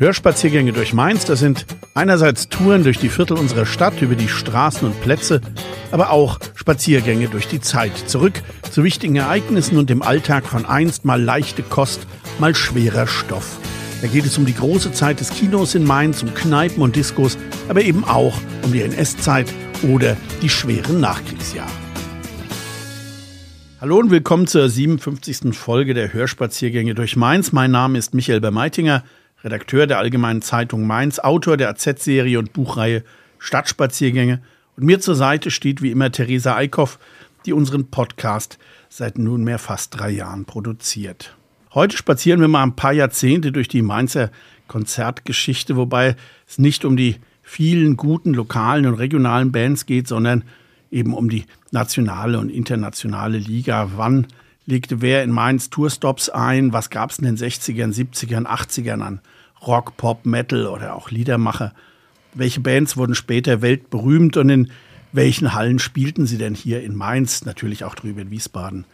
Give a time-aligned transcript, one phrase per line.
[0.00, 4.86] Hörspaziergänge durch Mainz, das sind einerseits Touren durch die Viertel unserer Stadt, über die Straßen
[4.86, 5.40] und Plätze,
[5.90, 8.40] aber auch Spaziergänge durch die Zeit, zurück
[8.70, 12.06] zu wichtigen Ereignissen und dem Alltag von einst mal leichte Kost,
[12.38, 13.58] mal schwerer Stoff.
[14.00, 17.36] Da geht es um die große Zeit des Kinos in Mainz, um Kneipen und Diskos,
[17.68, 19.52] aber eben auch um die NS-Zeit
[19.82, 21.72] oder die schweren Nachkriegsjahre.
[23.80, 25.58] Hallo und willkommen zur 57.
[25.58, 27.50] Folge der Hörspaziergänge durch Mainz.
[27.50, 29.02] Mein Name ist Michael Bermeitinger.
[29.44, 33.04] Redakteur der Allgemeinen Zeitung Mainz, Autor der AZ-Serie und Buchreihe
[33.38, 34.42] Stadtspaziergänge.
[34.76, 36.98] Und mir zur Seite steht wie immer Theresa Eickhoff,
[37.46, 41.36] die unseren Podcast seit nunmehr fast drei Jahren produziert.
[41.72, 44.30] Heute spazieren wir mal ein paar Jahrzehnte durch die Mainzer
[44.66, 50.44] Konzertgeschichte, wobei es nicht um die vielen guten lokalen und regionalen Bands geht, sondern
[50.90, 53.92] eben um die nationale und internationale Liga.
[53.96, 54.26] Wann
[54.68, 56.72] legte wer in Mainz Tourstops ein?
[56.72, 59.20] Was gab es in den 60ern, 70ern, 80ern an
[59.66, 61.72] Rock, Pop, Metal oder auch Liedermacher?
[62.34, 64.70] Welche Bands wurden später weltberühmt und in
[65.10, 67.46] welchen Hallen spielten sie denn hier in Mainz?
[67.46, 68.84] Natürlich auch drüben in Wiesbaden.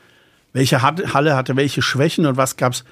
[0.53, 2.85] Welche Halle hatte welche Schwächen und was gab es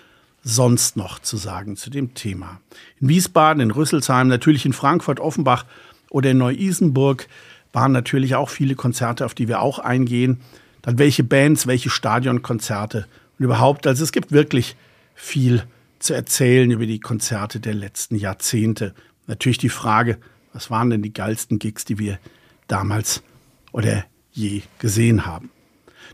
[0.42, 2.60] sonst noch zu sagen zu dem Thema?
[3.00, 5.66] In Wiesbaden, in Rüsselsheim, natürlich in Frankfurt, Offenbach
[6.10, 7.28] oder in Neu-Isenburg
[7.72, 10.40] waren natürlich auch viele Konzerte, auf die wir auch eingehen
[10.82, 13.06] dann welche Bands, welche Stadionkonzerte
[13.38, 13.86] und überhaupt.
[13.86, 14.76] Also es gibt wirklich
[15.14, 15.64] viel
[15.98, 18.94] zu erzählen über die Konzerte der letzten Jahrzehnte.
[19.26, 20.18] Natürlich die Frage,
[20.52, 22.18] was waren denn die geilsten Gigs, die wir
[22.66, 23.22] damals
[23.70, 25.50] oder je gesehen haben.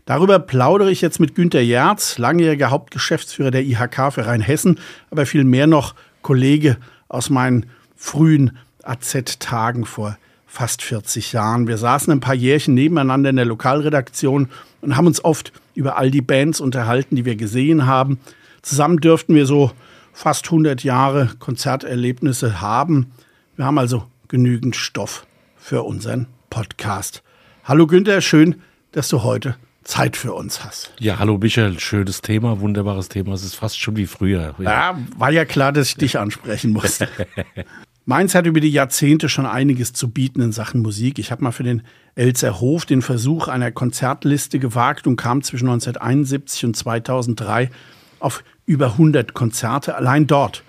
[0.05, 5.67] Darüber plaudere ich jetzt mit Günter Jerz, langjähriger Hauptgeschäftsführer der IHK für Rheinhessen, aber vielmehr
[5.67, 10.17] noch Kollege aus meinen frühen AZ-Tagen vor
[10.49, 11.67] fast 40 Jahren.
[11.67, 14.49] Wir saßen ein paar Jährchen nebeneinander in der Lokalredaktion
[14.81, 18.19] und haben uns oft über all die Bands unterhalten, die wir gesehen haben.
[18.63, 19.71] Zusammen dürften wir so
[20.11, 23.11] fast 100 Jahre Konzerterlebnisse haben.
[23.55, 25.25] Wir haben also genügend Stoff
[25.55, 27.21] für unseren Podcast.
[27.63, 28.55] Hallo Günther, schön,
[28.91, 30.91] dass du heute Zeit für uns hast.
[30.99, 33.33] Ja, hallo Michael, schönes Thema, wunderbares Thema.
[33.33, 34.55] Es ist fast schon wie früher.
[34.57, 37.07] Ja, ja war ja klar, dass ich dich ansprechen musste.
[38.09, 41.19] Mainz hat über die Jahrzehnte schon einiges zu bieten in Sachen Musik.
[41.19, 41.83] Ich habe mal für den
[42.15, 47.69] Elzer Hof den Versuch einer Konzertliste gewagt und kam zwischen 1971 und 2003
[48.17, 49.93] auf über 100 Konzerte.
[49.93, 50.63] Allein dort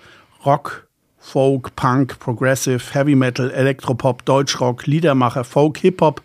[0.45, 0.87] Rock,
[1.17, 6.21] Folk, Punk, Progressive, Heavy Metal, Elektropop, Deutschrock, Liedermacher, Folk, Hip-Hop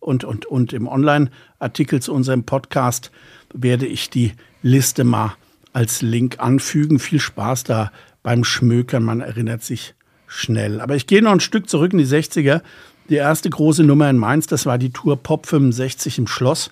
[0.00, 3.12] und, und, und im Online-Artikel zu unserem Podcast
[3.54, 4.32] werde ich die
[4.62, 5.36] Liste mal
[5.72, 6.98] als Link anfügen.
[6.98, 7.92] Viel Spaß da
[8.24, 9.04] beim Schmökern.
[9.04, 9.94] Man erinnert sich
[10.30, 10.80] schnell.
[10.80, 12.62] Aber ich gehe noch ein Stück zurück in die 60er.
[13.08, 16.70] Die erste große Nummer in Mainz, das war die Tour Pop 65 im Schloss,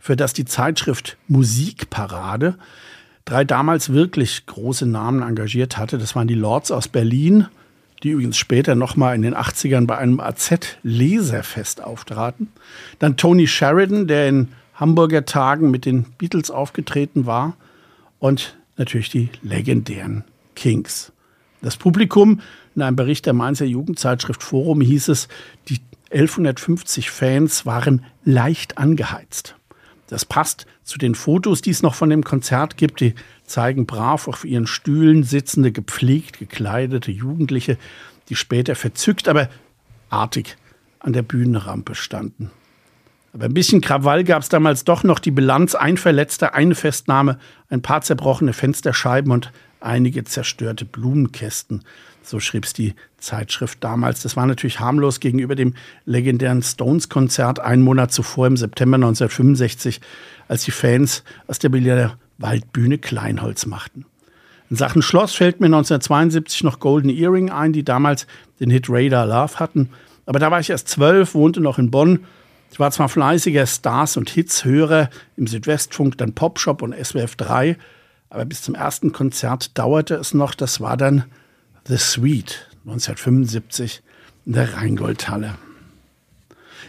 [0.00, 2.56] für das die Zeitschrift Musikparade
[3.26, 5.98] drei damals wirklich große Namen engagiert hatte.
[5.98, 7.48] Das waren die Lords aus Berlin,
[8.02, 12.48] die übrigens später nochmal in den 80ern bei einem AZ-Leserfest auftraten.
[12.98, 17.56] Dann Tony Sheridan, der in Hamburger Tagen mit den Beatles aufgetreten war.
[18.18, 20.24] Und natürlich die legendären
[20.54, 21.12] Kings.
[21.66, 22.42] Das Publikum
[22.76, 25.26] in einem Bericht der Mainzer Jugendzeitschrift Forum hieß es,
[25.68, 25.80] die
[26.12, 29.56] 1150 Fans waren leicht angeheizt.
[30.06, 33.00] Das passt zu den Fotos, die es noch von dem Konzert gibt.
[33.00, 33.16] Die
[33.46, 37.78] zeigen brav auf ihren Stühlen sitzende, gepflegt gekleidete Jugendliche,
[38.28, 39.48] die später verzückt, aber
[40.08, 40.56] artig
[41.00, 42.52] an der Bühnenrampe standen.
[43.32, 47.40] Aber ein bisschen Krawall gab es damals doch noch die Bilanz, ein Verletzter, eine Festnahme,
[47.70, 49.50] ein paar zerbrochene Fensterscheiben und
[49.80, 51.82] einige zerstörte Blumenkästen.
[52.22, 54.22] So schrieb es die Zeitschrift damals.
[54.22, 60.00] Das war natürlich harmlos gegenüber dem legendären Stones-Konzert einen Monat zuvor im September 1965,
[60.48, 64.04] als die Fans aus der Berliner Waldbühne Kleinholz machten.
[64.68, 68.26] In Sachen Schloss fällt mir 1972 noch Golden Earring ein, die damals
[68.58, 69.90] den Hit Radar Love hatten.
[70.26, 72.24] Aber da war ich erst zwölf, wohnte noch in Bonn.
[72.72, 77.76] Ich war zwar fleißiger Stars- und Hits-Hörer im Südwestfunk, dann Popshop und SWF 3,
[78.36, 80.54] aber bis zum ersten Konzert dauerte es noch.
[80.54, 81.24] Das war dann
[81.88, 84.02] The Sweet 1975
[84.44, 85.54] in der Rheingoldhalle.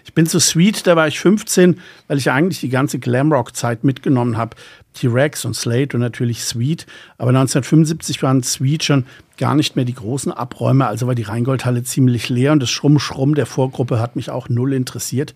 [0.03, 4.35] Ich bin zu Sweet, da war ich 15, weil ich eigentlich die ganze Glamrock-Zeit mitgenommen
[4.35, 4.57] habe.
[4.93, 6.85] T-Rex und Slate und natürlich Sweet.
[7.17, 9.05] Aber 1975 waren Sweet schon
[9.37, 13.35] gar nicht mehr die großen Abräume, also war die Rheingoldhalle ziemlich leer und das Schrumm-Schrumm
[13.35, 15.33] der Vorgruppe hat mich auch null interessiert.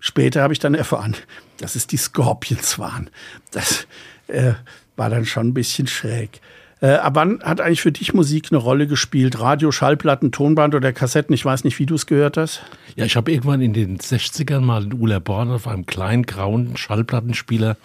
[0.00, 1.14] Später habe ich dann erfahren,
[1.58, 3.08] dass es die Scorpions waren.
[3.52, 3.86] Das
[4.26, 4.54] äh,
[4.96, 6.40] war dann schon ein bisschen schräg.
[6.80, 9.40] Äh, ab wann hat eigentlich für dich Musik eine Rolle gespielt?
[9.40, 11.34] Radio, Schallplatten, Tonband oder Kassetten?
[11.34, 12.62] Ich weiß nicht, wie du es gehört hast.
[12.96, 17.76] Ja, ich habe irgendwann in den 60ern mal in Ulerborn auf einem kleinen grauen Schallplattenspieler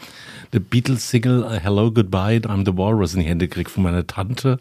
[0.52, 4.60] eine Beatles-Single Hello Goodbye, I'm the Walrus in die Hände gekriegt von meiner Tante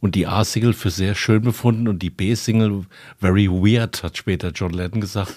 [0.00, 2.84] und die A-Single für sehr schön befunden und die B-Single
[3.20, 5.34] Very Weird, hat später John Lennon gesagt,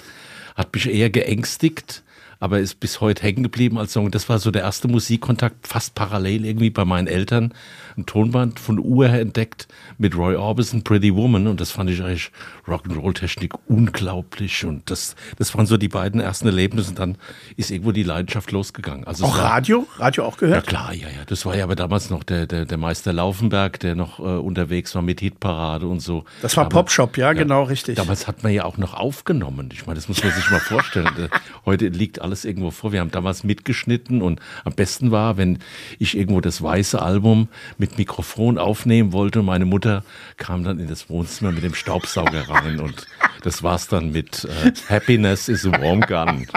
[0.55, 2.03] hat mich eher geängstigt
[2.39, 4.11] aber ist bis heute hängen geblieben als Song.
[4.11, 7.53] Das war so der erste Musikkontakt, fast parallel irgendwie bei meinen Eltern.
[7.97, 11.47] Ein Tonband von Uhr her entdeckt mit Roy Orbison, Pretty Woman.
[11.47, 12.31] Und das fand ich eigentlich
[12.65, 14.63] Rock'n'Roll-Technik unglaublich.
[14.63, 16.91] Und das, das waren so die beiden ersten Erlebnisse.
[16.91, 17.17] Und dann
[17.57, 19.05] ist irgendwo die Leidenschaft losgegangen.
[19.05, 19.85] Also auch war, Radio?
[19.97, 20.65] Radio auch gehört?
[20.65, 21.25] Ja klar, ja, ja.
[21.25, 24.95] Das war ja aber damals noch der, der, der Meister Laufenberg, der noch äh, unterwegs
[24.95, 26.23] war mit Hitparade und so.
[26.41, 27.95] Das war Popshop, ja, ja, genau, richtig.
[27.95, 29.69] Damals hat man ja auch noch aufgenommen.
[29.73, 31.09] Ich meine, das muss man sich mal vorstellen.
[31.65, 32.91] Heute liegt alles alles irgendwo vor.
[32.91, 35.57] Wir haben damals mitgeschnitten und am besten war, wenn
[35.97, 40.03] ich irgendwo das weiße Album mit Mikrofon aufnehmen wollte meine Mutter
[40.37, 43.07] kam dann in das Wohnzimmer mit dem Staubsauger rein und
[43.41, 46.47] das war's dann mit äh, Happiness is a Warm Gun.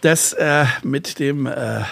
[0.00, 1.82] Das äh, mit dem äh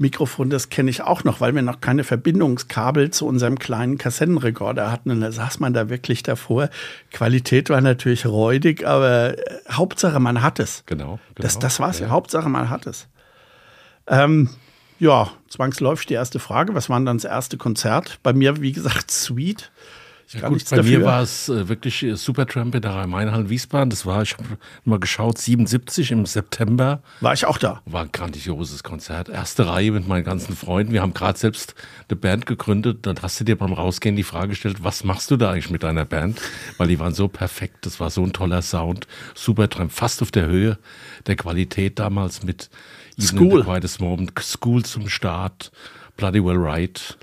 [0.00, 4.90] Mikrofon, das kenne ich auch noch, weil wir noch keine Verbindungskabel zu unserem kleinen Kassettenrekorder
[4.90, 5.10] hatten.
[5.10, 6.70] Und da saß man da wirklich davor.
[7.12, 10.84] Qualität war natürlich räudig, aber äh, Hauptsache, man hat es.
[10.86, 11.04] Genau.
[11.04, 11.18] genau.
[11.34, 11.98] Das, das war es.
[11.98, 12.08] Ja.
[12.08, 13.08] Hauptsache, man hat es.
[14.06, 14.48] Ähm,
[14.98, 16.74] ja, zwangsläufig die erste Frage.
[16.74, 18.20] Was war dann das erste Konzert?
[18.22, 19.70] Bei mir, wie gesagt, Sweet.
[20.32, 20.98] Ich ja, gut, bei dafür.
[21.00, 23.90] mir war es äh, wirklich äh, Supertramp in der Rhein-Main-Hallen Wiesbaden.
[23.90, 24.44] Das war, ich habe
[24.84, 27.02] mal geschaut, 77 im September.
[27.20, 27.82] War ich auch da.
[27.84, 29.28] War ein grandioses Konzert.
[29.28, 30.92] Erste Reihe mit meinen ganzen Freunden.
[30.92, 31.74] Wir haben gerade selbst
[32.08, 33.06] eine Band gegründet.
[33.06, 35.82] Dann hast du dir beim Rausgehen die Frage gestellt, was machst du da eigentlich mit
[35.82, 36.40] deiner Band?
[36.78, 37.84] Weil die waren so perfekt.
[37.84, 39.08] Das war so ein toller Sound.
[39.34, 40.78] Supertramp, fast auf der Höhe
[41.26, 42.70] der Qualität damals mit
[43.18, 43.64] School.
[43.64, 44.38] Moment.
[44.40, 45.72] School zum Start.
[46.16, 47.18] Bloody Well Right.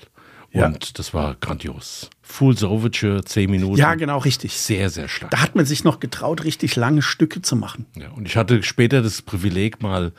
[0.53, 0.91] Und ja.
[0.94, 2.09] das war grandios.
[2.21, 3.77] Fool's Overture, zehn Minuten.
[3.77, 4.57] Ja, genau, richtig.
[4.57, 5.31] Sehr, sehr stark.
[5.31, 7.85] Da hat man sich noch getraut, richtig lange Stücke zu machen.
[7.95, 10.13] Ja, und ich hatte später das Privileg, mal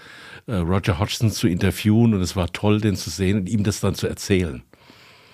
[0.46, 3.80] äh, Roger Hodgson zu interviewen und es war toll, den zu sehen und ihm das
[3.80, 4.62] dann zu erzählen.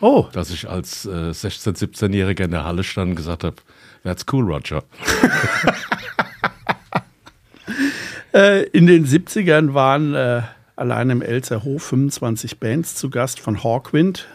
[0.00, 0.26] Oh.
[0.32, 3.56] Dass ich als äh, 16-, 17-Jähriger in der Halle stand und gesagt habe,
[4.02, 4.84] that's cool, Roger.
[8.34, 10.42] äh, in den 70ern waren äh,
[10.76, 14.26] allein im Elzer Hof 25 Bands zu Gast von Hawkwind,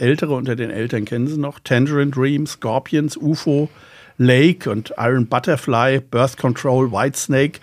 [0.00, 1.60] Ältere unter den Eltern kennen sie noch.
[1.60, 3.68] Tangerine Dream, Scorpions, UFO,
[4.18, 7.60] Lake und Iron Butterfly, Birth Control, Whitesnake.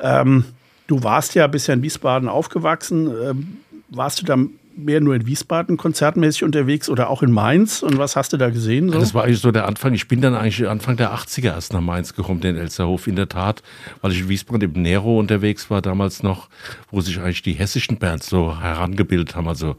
[0.00, 0.44] Ähm,
[0.86, 3.10] du warst ja bisher in Wiesbaden aufgewachsen.
[3.22, 3.56] Ähm,
[3.88, 4.36] warst du da
[4.76, 7.82] mehr nur in Wiesbaden konzertmäßig unterwegs oder auch in Mainz?
[7.82, 8.90] Und was hast du da gesehen?
[8.92, 8.98] So?
[8.98, 9.94] Das war eigentlich so der Anfang.
[9.94, 13.06] Ich bin dann eigentlich Anfang der 80er erst nach Mainz gekommen, den Elsterhof.
[13.06, 13.62] In der Tat,
[14.02, 16.48] weil ich in Wiesbaden im Nero unterwegs war, damals noch,
[16.90, 19.48] wo sich eigentlich die hessischen Bands so herangebildet haben.
[19.48, 19.76] Also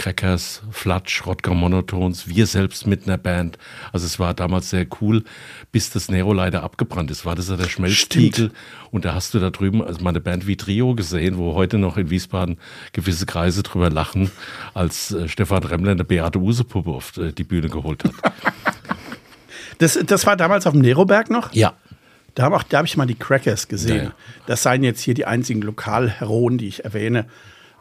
[0.00, 3.58] Crackers, Flatsch, Rodger Monotons, wir selbst mit einer Band.
[3.92, 5.24] Also es war damals sehr cool,
[5.72, 7.26] bis das Nero leider abgebrannt ist.
[7.26, 8.50] War das ja der Schmelztiegel.
[8.90, 11.98] Und da hast du da drüben also meine Band wie Trio gesehen, wo heute noch
[11.98, 12.56] in Wiesbaden
[12.92, 14.30] gewisse Kreise drüber lachen,
[14.74, 18.12] als äh, Stefan Remmler eine Beate Usepuppe auf äh, die Bühne geholt hat.
[19.78, 21.54] Das, das war damals auf dem Neroberg noch?
[21.54, 21.72] Ja.
[22.34, 23.96] Da habe hab ich mal die Crackers gesehen.
[23.96, 24.12] Ja, ja.
[24.44, 27.26] Das seien jetzt hier die einzigen Lokalheroen, die ich erwähne.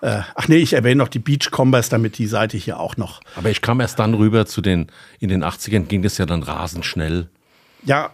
[0.02, 3.20] Äh, ach nee, ich erwähne noch die Beachcombers, damit die Seite hier auch noch.
[3.36, 4.88] Aber ich kam erst dann rüber zu den,
[5.20, 7.28] in den 80ern ging das ja dann rasend schnell.
[7.84, 8.12] Ja,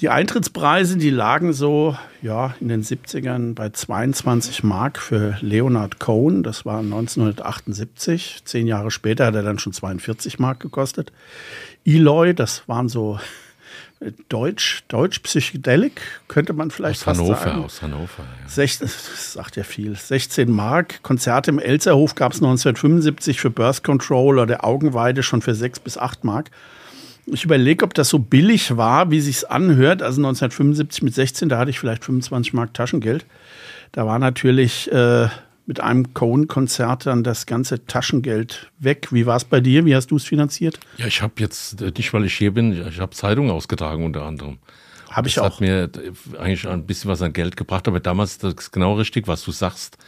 [0.00, 6.42] die Eintrittspreise, die lagen so ja, in den 70ern bei 22 Mark für Leonard Cohen.
[6.42, 8.42] Das war 1978.
[8.44, 11.12] Zehn Jahre später hat er dann schon 42 Mark gekostet.
[11.84, 13.18] Eloy, das waren so
[14.30, 17.64] Deutsch, Deutsch Psychedelic, könnte man vielleicht aus Hannover, sagen.
[17.64, 18.48] Aus Hannover, ja.
[18.48, 19.94] 16, das sagt ja viel.
[19.94, 21.02] 16 Mark.
[21.02, 25.98] Konzerte im Elzerhof gab es 1975 für Birth Control oder Augenweide schon für 6 bis
[25.98, 26.50] 8 Mark.
[27.32, 30.02] Ich überlege, ob das so billig war, wie sich's anhört.
[30.02, 33.26] Also 1975 mit 16, da hatte ich vielleicht 25 Mark Taschengeld.
[33.92, 35.28] Da war natürlich äh,
[35.66, 39.08] mit einem Cohen-Konzert dann das ganze Taschengeld weg.
[39.12, 39.84] Wie war es bei dir?
[39.84, 40.80] Wie hast du es finanziert?
[40.96, 44.24] Ja, ich habe jetzt, äh, nicht weil ich hier bin, ich habe Zeitungen ausgetragen unter
[44.24, 44.58] anderem.
[45.10, 45.54] Habe ich das auch.
[45.54, 45.90] hat mir
[46.38, 49.52] eigentlich ein bisschen was an Geld gebracht, aber damals, das ist genau richtig, was du
[49.52, 49.98] sagst.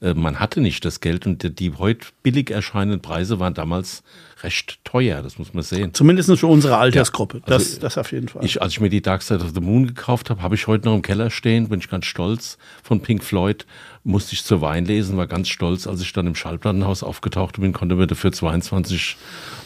[0.00, 4.02] Äh, man hatte nicht das Geld und die heute billig erscheinenden Preise waren damals
[4.42, 5.94] recht teuer, das muss man sehen.
[5.94, 8.44] Zumindest für unsere Altersgruppe, ja, also das, das auf jeden Fall.
[8.44, 10.86] Ich, als ich mir die Dark Side of the Moon gekauft habe, habe ich heute
[10.86, 13.66] noch im Keller stehen, bin ich ganz stolz, von Pink Floyd,
[14.02, 17.72] musste ich zur Wein lesen, war ganz stolz, als ich dann im Schallplattenhaus aufgetaucht bin,
[17.72, 19.16] konnte mir dafür 22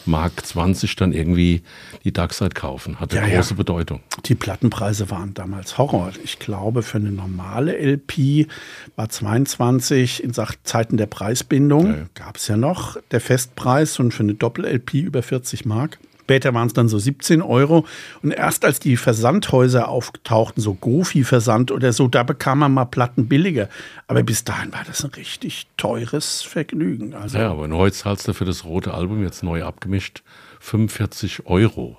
[0.05, 1.63] Mark 20 dann irgendwie
[2.03, 2.99] die Darkside kaufen.
[2.99, 3.55] Hatte ja, große ja.
[3.55, 4.01] Bedeutung.
[4.25, 6.11] Die Plattenpreise waren damals Horror.
[6.23, 8.47] Ich glaube, für eine normale LP
[8.95, 12.05] war 22 in Zeiten der Preisbindung, ja.
[12.13, 15.97] gab es ja noch der Festpreis und für eine Doppel-LP über 40 Mark.
[16.25, 17.85] Später waren es dann so 17 Euro.
[18.23, 23.27] Und erst als die Versandhäuser auftauchten, so Gofi-Versand oder so, da bekam man mal Platten
[23.27, 23.69] billiger.
[24.07, 27.13] Aber bis dahin war das ein richtig teures Vergnügen.
[27.13, 30.23] Also ja, aber heute zahlst du für das rote Album jetzt neu abgemischt
[30.61, 31.95] 45 Euro.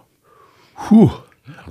[0.74, 1.12] Puh,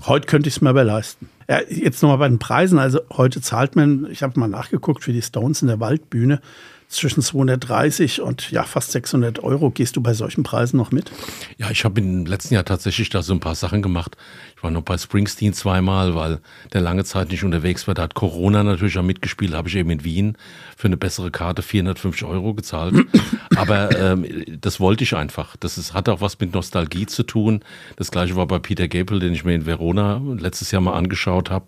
[0.05, 1.27] heute könnte ich es mir aber leisten.
[1.49, 2.79] Ja, jetzt nochmal bei den Preisen.
[2.79, 6.39] Also heute zahlt man, ich habe mal nachgeguckt, für die Stones in der Waldbühne
[6.87, 9.69] zwischen 230 und ja fast 600 Euro.
[9.69, 11.11] Gehst du bei solchen Preisen noch mit?
[11.57, 14.15] Ja, ich habe im letzten Jahr tatsächlich da so ein paar Sachen gemacht.
[14.55, 16.39] Ich war noch bei Springsteen zweimal, weil
[16.73, 17.93] der lange Zeit nicht unterwegs war.
[17.93, 19.53] Da hat Corona natürlich auch mitgespielt.
[19.53, 20.37] Habe ich eben in Wien
[20.77, 22.95] für eine bessere Karte 450 Euro gezahlt.
[23.55, 24.25] Aber ähm,
[24.61, 25.55] das wollte ich einfach.
[25.57, 27.61] Das ist, hat auch was mit Nostalgie zu tun.
[27.95, 31.49] Das gleiche war bei Peter Gabriel, den ich mir in Verona letztes Jahr mal angeschaut
[31.49, 31.67] habe.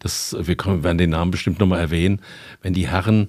[0.00, 2.20] Das, wir können, werden den Namen bestimmt nochmal erwähnen.
[2.62, 3.28] Wenn die Herren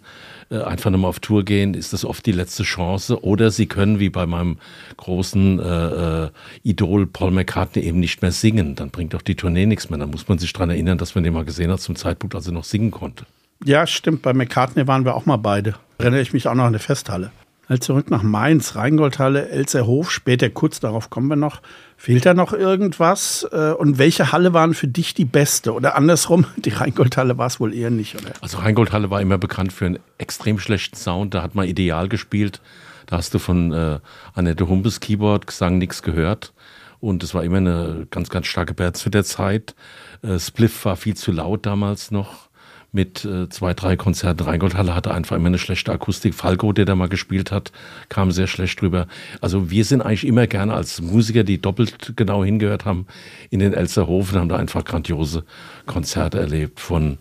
[0.58, 3.24] einfach nochmal auf Tour gehen, ist das oft die letzte Chance.
[3.24, 4.58] Oder sie können, wie bei meinem
[4.98, 6.30] großen äh, äh,
[6.64, 8.76] Idol Paul McCartney, eben nicht mehr singen.
[8.76, 10.00] Dann bringt doch die Tournee nichts mehr.
[10.00, 12.48] Dann muss man sich daran erinnern, dass man den mal gesehen hat zum Zeitpunkt, als
[12.48, 13.26] er noch singen konnte.
[13.64, 14.22] Ja, stimmt.
[14.22, 15.76] Bei McCartney waren wir auch mal beide.
[15.98, 17.32] Erinnere ich mich auch noch an der Festhalle.
[17.68, 21.62] Also zurück nach Mainz, Rheingoldhalle, Elzerhof, später kurz darauf kommen wir noch.
[22.02, 23.46] Fehlt da noch irgendwas?
[23.52, 25.74] Äh, und welche Halle waren für dich die beste?
[25.74, 28.32] Oder andersrum, die Rheingoldhalle war es wohl eher nicht, oder?
[28.40, 31.34] Also Rheingoldhalle war immer bekannt für einen extrem schlechten Sound.
[31.34, 32.62] Da hat man ideal gespielt.
[33.06, 34.00] Da hast du von äh,
[34.34, 36.54] Annette Humpes Keyboard Gesang nichts gehört.
[37.02, 39.76] Und es war immer eine ganz, ganz starke Band zu der Zeit.
[40.22, 42.49] Äh, Spliff war viel zu laut damals noch
[42.92, 44.44] mit äh, zwei, drei Konzerten.
[44.44, 46.34] Rheingoldhalle hatte einfach immer eine schlechte Akustik.
[46.34, 47.72] Falco, der da mal gespielt hat,
[48.10, 49.08] kam sehr schlecht drüber.
[49.42, 53.06] Also wir sind eigentlich immer gerne als Musiker, die doppelt genau hingehört haben,
[53.52, 55.44] in den Elsterhofen, haben da einfach grandiose
[55.86, 57.18] Konzerte erlebt von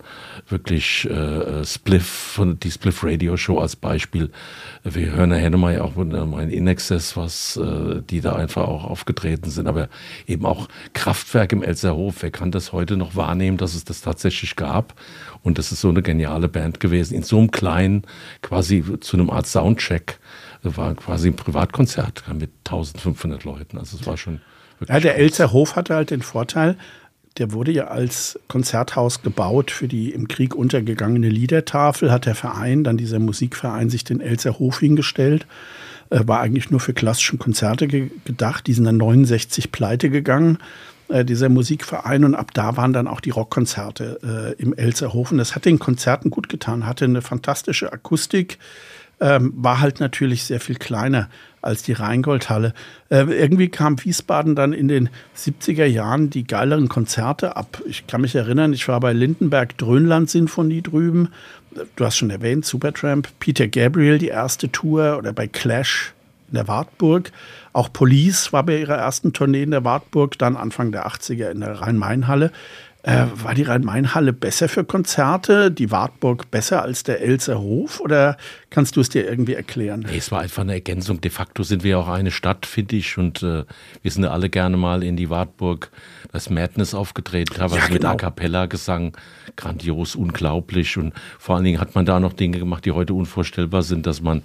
[0.47, 4.31] wirklich äh, Spliff, von die Spliff Radio Show als Beispiel.
[4.83, 9.67] Wir hören nochmal ja auch in Inexcess, was äh, die da einfach auch aufgetreten sind,
[9.67, 9.89] aber
[10.25, 12.17] eben auch Kraftwerk im Elsterhof.
[12.21, 14.95] Wer kann das heute noch wahrnehmen, dass es das tatsächlich gab?
[15.43, 17.13] Und das ist so eine geniale Band gewesen.
[17.15, 18.03] In so einem kleinen,
[18.41, 20.17] quasi zu einem Art Soundcheck,
[20.63, 23.77] war quasi ein Privatkonzert mit 1500 Leuten.
[23.77, 24.41] Also es war schon.
[24.87, 26.77] Ja, der Elzer Hof hatte halt den Vorteil,
[27.37, 32.83] der wurde ja als Konzerthaus gebaut für die im Krieg untergegangene Liedertafel, hat der Verein,
[32.83, 35.45] dann dieser Musikverein, sich den Elzer Hof hingestellt.
[36.09, 38.67] Äh, war eigentlich nur für klassische Konzerte ge gedacht.
[38.67, 40.57] Die sind dann 69 pleite gegangen.
[41.09, 45.39] Äh, dieser Musikverein und ab da waren dann auch die Rockkonzerte äh, im Elzerhofen.
[45.39, 48.59] Das hat den Konzerten gut getan, hatte eine fantastische Akustik,
[49.19, 51.27] ähm, war halt natürlich sehr viel kleiner
[51.63, 52.75] als die Rheingoldhalle.
[53.09, 57.81] Äh, irgendwie kam Wiesbaden dann in den 70er Jahren die geileren Konzerte ab.
[57.87, 61.29] Ich kann mich erinnern, ich war bei Lindenberg Dröhnland Sinfonie drüben.
[61.95, 66.13] Du hast schon erwähnt, Supertramp, Peter Gabriel, die erste Tour oder bei Clash
[66.49, 67.31] in der Wartburg.
[67.73, 71.59] Auch Police war bei ihrer ersten Tournee in der Wartburg, dann Anfang der 80er in
[71.59, 72.51] der Rhein-Main-Halle.
[73.01, 78.35] Äh, war die Rhein-Main-Halle besser für Konzerte, die Wartburg besser als der Elser Hof oder
[78.71, 80.05] kannst du es dir irgendwie erklären?
[80.05, 81.21] Nee, es war einfach eine Ergänzung.
[81.21, 83.63] De facto sind wir auch eine Stadt, finde ich, und äh,
[84.01, 85.91] wir sind alle gerne mal in die Wartburg,
[86.33, 87.93] das Madness aufgetreten, teilweise ja, genau.
[87.93, 89.15] mit A Cappella-Gesang,
[89.55, 93.83] grandios, unglaublich und vor allen Dingen hat man da noch Dinge gemacht, die heute unvorstellbar
[93.83, 94.41] sind, dass man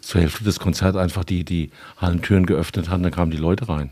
[0.00, 3.90] zur Hälfte des Konzerts einfach die, die Hallentüren geöffnet hat, dann kamen die Leute rein.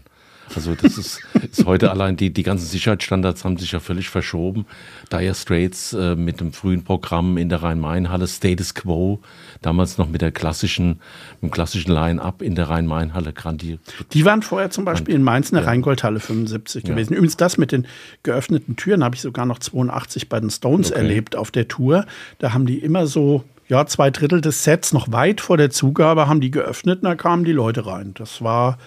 [0.54, 4.66] Also das ist, ist heute allein, die, die ganzen Sicherheitsstandards haben sich ja völlig verschoben.
[5.12, 9.20] Dire Straits äh, mit dem frühen Programm in der Rhein-Main-Halle, Status Quo,
[9.62, 11.00] damals noch mit der klassischen,
[11.40, 13.80] mit dem klassischen Line-Up in der Rhein-Main-Halle grandiert.
[14.12, 15.70] Die waren vorher zum Beispiel in Mainz in der ja.
[15.70, 16.90] Rheingoldhalle 75 ja.
[16.90, 17.14] gewesen.
[17.14, 17.86] Übrigens das mit den
[18.22, 21.00] geöffneten Türen habe ich sogar noch 82 bei den Stones okay.
[21.00, 22.06] erlebt auf der Tour.
[22.38, 26.26] Da haben die immer so ja, zwei Drittel des Sets noch weit vor der Zugabe
[26.26, 28.14] haben die geöffnet und da kamen die Leute rein.
[28.14, 28.78] Das war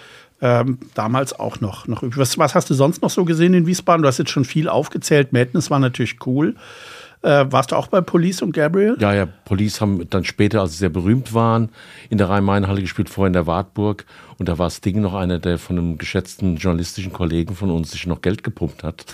[0.43, 4.03] ähm, damals auch noch, noch was, was hast du sonst noch so gesehen in Wiesbaden?
[4.03, 5.31] Du hast jetzt schon viel aufgezählt.
[5.31, 6.55] Madness war natürlich cool.
[7.21, 8.97] Äh, warst du auch bei Police und Gabriel?
[9.00, 11.69] Ja, ja, Police haben dann später, als sie sehr berühmt waren,
[12.09, 14.05] in der Rhein-Main-Halle gespielt, vorher in der Wartburg.
[14.38, 18.05] Und da war Sting noch einer, der von einem geschätzten journalistischen Kollegen von uns sich
[18.05, 19.05] noch Geld gepumpt hat.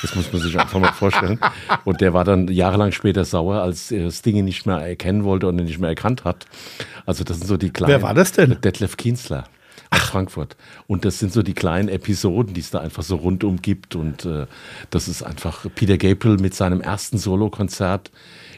[0.00, 1.38] Das muss man sich einfach mal vorstellen.
[1.84, 5.58] Und der war dann jahrelang später sauer, als Sting ihn nicht mehr erkennen wollte und
[5.58, 6.46] ihn nicht mehr erkannt hat.
[7.04, 7.92] Also das sind so die kleinen.
[7.92, 8.56] Wer war das denn?
[8.62, 9.44] Detlef Kienzler.
[9.90, 10.56] Nach Frankfurt.
[10.86, 13.96] Und das sind so die kleinen Episoden, die es da einfach so rundum gibt.
[13.96, 14.46] Und äh,
[14.90, 18.10] das ist einfach Peter Gabriel mit seinem ersten Solokonzert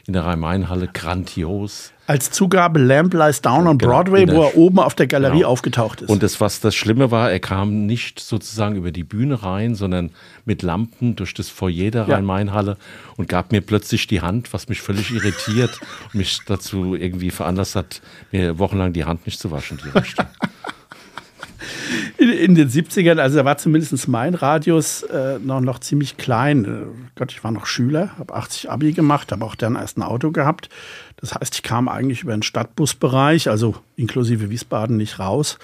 [0.07, 1.91] in der Rhein-Main-Halle grandios.
[2.07, 5.49] Als Zugabe Lamp Lies Down on genau, Broadway, wo er oben auf der Galerie genau.
[5.49, 6.09] aufgetaucht ist.
[6.09, 10.11] Und das, was das Schlimme war, er kam nicht sozusagen über die Bühne rein, sondern
[10.43, 12.15] mit Lampen durch das Foyer der ja.
[12.15, 12.77] Rhein-Main-Halle
[13.15, 17.75] und gab mir plötzlich die Hand, was mich völlig irritiert und mich dazu irgendwie veranlasst
[17.75, 19.91] hat, mir wochenlang die Hand nicht zu waschen, die.
[22.21, 26.65] In, in, den 70ern, also da war zumindest mein Radius äh, noch, noch ziemlich klein.
[26.65, 30.03] Äh, Gott, ich war noch Schüler, habe 80 Abi gemacht, habe auch dann erst ein
[30.03, 30.69] Auto gehabt.
[31.17, 35.57] Das heißt, ich kam eigentlich über den Stadtbusbereich, also inklusive Wiesbaden, nicht raus.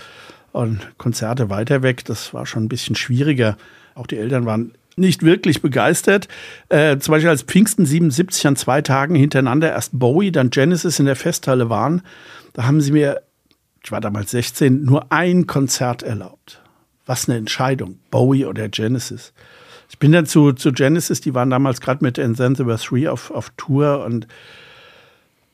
[0.52, 3.58] Und Konzerte weiter weg, das war schon ein bisschen schwieriger.
[3.94, 6.28] Auch die Eltern waren nicht wirklich begeistert.
[6.70, 11.06] Äh, zum Beispiel als Pfingsten 77 an zwei Tagen hintereinander erst Bowie, dann Genesis in
[11.06, 12.02] der Festhalle waren,
[12.54, 13.22] da haben sie mir
[13.88, 16.62] ich war damals 16, nur ein Konzert erlaubt.
[17.06, 19.32] Was eine Entscheidung, Bowie oder Genesis.
[19.90, 22.78] Ich bin dann zu, zu Genesis, die waren damals gerade mit And Then There Were
[22.78, 24.28] Three auf, auf Tour und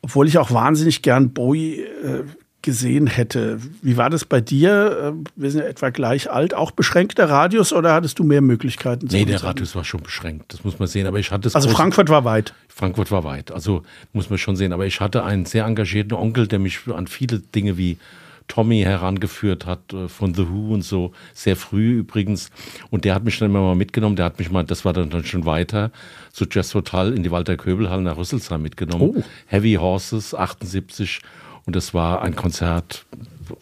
[0.01, 2.23] obwohl ich auch wahnsinnig gern Bowie äh,
[2.63, 3.59] gesehen hätte.
[3.83, 5.13] Wie war das bei dir?
[5.13, 6.55] Äh, wir sind ja etwa gleich alt.
[6.55, 9.09] Auch beschränkter Radius oder hattest du mehr Möglichkeiten?
[9.11, 10.51] Nee, der Radius war schon beschränkt.
[10.51, 11.05] Das muss man sehen.
[11.05, 12.55] Aber ich hatte Also Frankfurt war weit.
[12.67, 13.51] Frankfurt war weit.
[13.51, 14.73] Also muss man schon sehen.
[14.73, 17.99] Aber ich hatte einen sehr engagierten Onkel, der mich an viele Dinge wie
[18.47, 22.49] Tommy herangeführt hat äh, von The Who und so, sehr früh übrigens.
[22.89, 25.09] Und der hat mich dann immer mal mitgenommen, der hat mich mal, das war dann,
[25.09, 25.91] dann schon weiter,
[26.31, 29.13] zu Jazz Total in die Walter Köbelhalle nach Rüsselsheim mitgenommen.
[29.17, 29.23] Oh.
[29.47, 31.21] Heavy Horses, 78.
[31.65, 33.05] Und das war ein Konzert,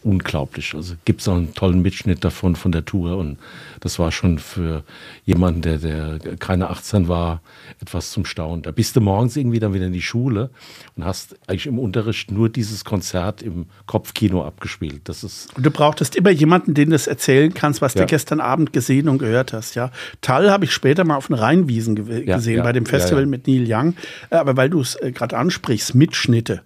[0.03, 0.73] unglaublich.
[0.75, 3.37] Also gibt es auch einen tollen Mitschnitt davon von der Tour und
[3.79, 4.83] das war schon für
[5.25, 7.41] jemanden, der, der keine 18 war,
[7.81, 8.61] etwas zum Staunen.
[8.63, 10.49] Da bist du morgens irgendwie dann wieder in die Schule
[10.95, 15.01] und hast eigentlich im Unterricht nur dieses Konzert im Kopfkino abgespielt.
[15.05, 18.01] Das ist und du brauchtest immer jemanden, den du es erzählen kannst, was ja.
[18.01, 19.75] du gestern Abend gesehen und gehört hast.
[19.75, 22.85] Ja, Tal habe ich später mal auf den Rheinwiesen ge ja, gesehen ja, bei dem
[22.85, 23.95] Festival mit Neil Young.
[24.29, 26.61] Aber weil du es äh, gerade ansprichst, Mitschnitte.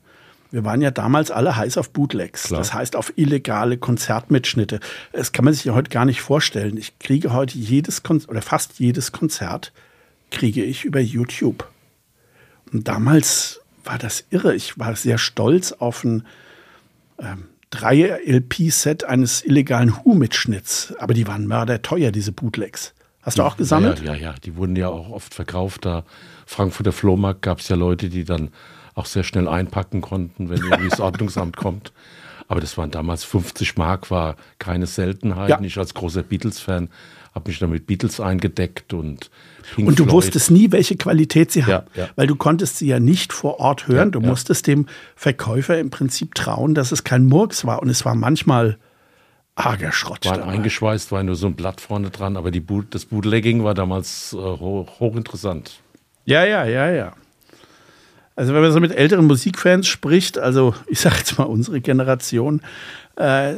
[0.52, 2.44] Wir waren ja damals alle heiß auf Bootlegs.
[2.44, 2.60] Klar.
[2.60, 4.80] Das heißt auf illegale Konzertmitschnitte.
[5.12, 6.78] Das kann man sich ja heute gar nicht vorstellen.
[6.78, 9.74] Ich kriege heute jedes Konzert oder fast jedes Konzert
[10.32, 11.70] kriege ich über YouTube.
[12.72, 14.56] Und damals war das irre.
[14.56, 16.26] Ich war sehr stolz auf ein
[17.20, 20.94] ähm, 3-LP-Set eines illegalen Hu-Mitschnitts.
[21.00, 22.94] Aber die waren mörderteuer, diese Bootlegs.
[23.22, 24.02] Hast du auch gesammelt?
[24.04, 24.36] Ja, ja, ja.
[24.44, 25.86] Die wurden ja auch oft verkauft.
[25.86, 26.06] Da
[26.46, 28.50] Frankfurter Flohmarkt gab es ja Leute, die dann
[28.96, 31.92] auch sehr schnell einpacken konnten, wenn irgendwie das Ordnungsamt kommt.
[32.48, 35.50] Aber das waren damals 50 Mark, war keine Seltenheit.
[35.50, 35.60] Ja.
[35.62, 36.90] Ich als großer Beatles-Fan
[37.34, 39.30] habe mich dann mit Beatles eingedeckt und
[39.76, 40.16] Pink Und du Floyd.
[40.16, 42.10] wusstest nie, welche Qualität sie haben, ja, ja.
[42.16, 44.12] weil du konntest sie ja nicht vor Ort hören.
[44.12, 47.82] du musstest dem Verkäufer im Prinzip trauen, dass es kein Murks war.
[47.82, 48.78] Und es war manchmal
[49.56, 50.26] arger Schrott.
[50.26, 53.74] War eingeschweißt, war nur so ein Blatt vorne dran, aber die Boot, das Bootlegging war
[53.74, 55.80] damals äh, hoch, hochinteressant.
[56.26, 57.14] Ja, ja, ja, ja.
[58.36, 62.62] Also wenn man so mit älteren Musikfans spricht, also ich sage jetzt mal unsere Generation,
[63.16, 63.54] äh,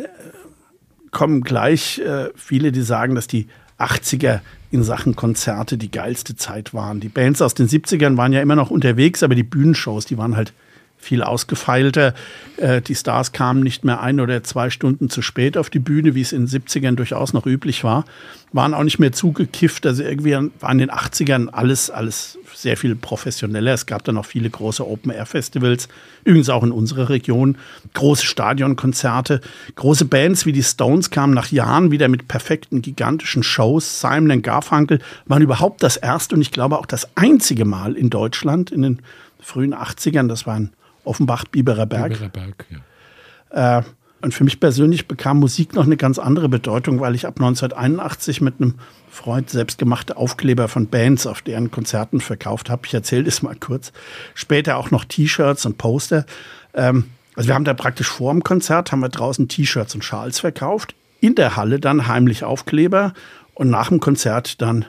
[1.11, 3.47] kommen gleich äh, viele, die sagen, dass die
[3.79, 6.99] 80er in Sachen Konzerte die geilste Zeit waren.
[6.99, 10.35] Die Bands aus den 70ern waren ja immer noch unterwegs, aber die Bühnenshows, die waren
[10.35, 10.53] halt
[10.97, 12.13] viel ausgefeilter.
[12.57, 16.15] Äh, die Stars kamen nicht mehr ein oder zwei Stunden zu spät auf die Bühne,
[16.15, 18.05] wie es in den 70ern durchaus noch üblich war.
[18.51, 19.85] Waren auch nicht mehr zugekifft.
[19.85, 23.73] Also irgendwie war in den 80ern alles, alles sehr viel professioneller.
[23.73, 25.87] Es gab dann auch viele große Open-Air-Festivals,
[26.23, 27.57] übrigens auch in unserer Region,
[27.93, 29.41] große Stadionkonzerte.
[29.75, 34.01] Große Bands wie die Stones kamen nach Jahren wieder mit perfekten, gigantischen Shows.
[34.01, 38.71] Simon Garfunkel waren überhaupt das erste und ich glaube auch das einzige Mal in Deutschland
[38.71, 38.99] in den
[39.39, 40.27] frühen 80ern.
[40.27, 40.71] Das waren
[41.51, 42.13] Biberer Berg.
[42.13, 43.79] Biberer Berg, ja.
[43.79, 43.83] Äh,
[44.21, 48.41] und für mich persönlich bekam Musik noch eine ganz andere Bedeutung, weil ich ab 1981
[48.41, 48.75] mit einem
[49.11, 52.81] Freund selbstgemachte Aufkleber von Bands auf deren Konzerten verkauft habe.
[52.87, 53.91] Ich erzähle das mal kurz.
[54.33, 56.25] Später auch noch T-Shirts und Poster.
[56.73, 60.39] Ähm, also wir haben da praktisch vor dem Konzert haben wir draußen T-Shirts und Schals
[60.39, 60.95] verkauft.
[61.19, 63.13] In der Halle dann heimlich Aufkleber
[63.53, 64.85] und nach dem Konzert dann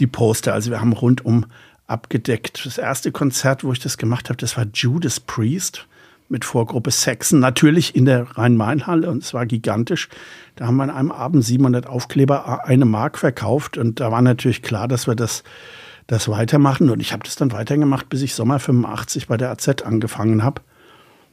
[0.00, 0.54] die Poster.
[0.54, 1.46] Also wir haben rundum
[1.92, 2.64] abgedeckt.
[2.64, 5.86] Das erste Konzert, wo ich das gemacht habe, das war Judas Priest
[6.28, 10.08] mit Vorgruppe Saxon, natürlich in der Rhein-Main-Halle und es war gigantisch.
[10.56, 14.62] Da haben wir an einem Abend 700 Aufkleber eine Mark verkauft und da war natürlich
[14.62, 15.44] klar, dass wir das,
[16.06, 19.82] das weitermachen und ich habe das dann weitergemacht, bis ich Sommer 85 bei der AZ
[19.82, 20.62] angefangen habe.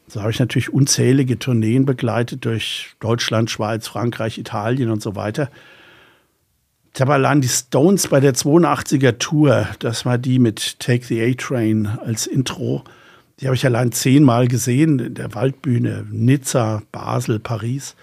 [0.08, 5.50] So habe ich natürlich unzählige Tourneen begleitet durch Deutschland, Schweiz, Frankreich, Italien und so weiter.
[7.00, 11.88] Habe allein die Stones bei der 82er Tour, das war die mit Take the A-Train
[12.06, 12.84] als Intro.
[13.40, 17.96] Die habe ich allein zehnmal gesehen in der Waldbühne, Nizza, Basel, Paris.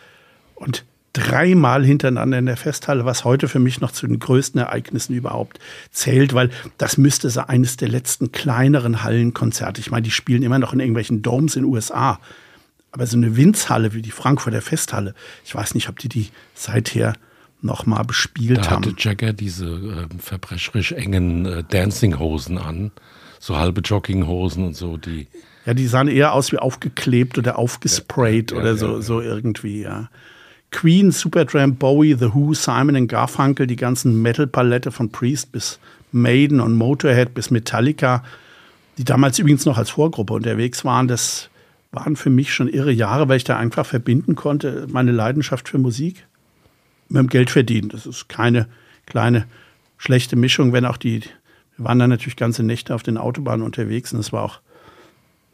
[0.55, 5.15] Und dreimal hintereinander in der Festhalle, was heute für mich noch zu den größten Ereignissen
[5.15, 5.59] überhaupt
[5.91, 9.81] zählt, weil das müsste so eines der letzten kleineren Hallenkonzerte.
[9.81, 12.19] Ich meine, die spielen immer noch in irgendwelchen Domes in den USA.
[12.93, 17.15] Aber so eine Winzhalle wie die Frankfurter Festhalle, ich weiß nicht, ob die die seither
[17.67, 18.85] noch mal bespielt da haben.
[18.85, 22.93] hatte Jagger diese äh, verbrecherisch engen äh, Dancinghosen an,
[23.39, 25.27] so halbe Jogginghosen und so, die
[25.67, 29.21] Ja, die sahen eher aus wie aufgeklebt oder aufgesprayt Ja, ja, oder ja, so, so
[29.21, 30.09] irgendwie, ja.
[30.71, 35.79] Queen, Supertramp, Bowie, The Who, Simon Garfunkel, die ganzen Metal-Palette von Priest bis
[36.13, 38.25] Maiden und Motorhead bis Metallica,
[38.99, 41.51] die damals übrigens noch als Vorgruppe unterwegs waren, das
[41.93, 45.79] waren für mich schon irre Jahre, weil ich da einfach verbinden konnte, meine Leidenschaft für
[45.79, 46.27] Musik
[47.09, 47.89] mit dem Geld verdienen.
[47.89, 48.69] Das ist keine
[49.07, 49.47] kleine
[49.99, 51.23] schlechte Mischung, wenn auch die,
[51.77, 54.61] wir waren dann natürlich ganze Nächte auf den Autobahnen unterwegs und es war auch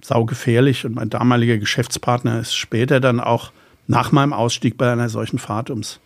[0.02, 3.52] saugefährlich und mein damaliger Geschäftspartner ist später dann auch
[3.86, 6.00] nach meinem Ausstieg bei einer solchen Fahrt ums,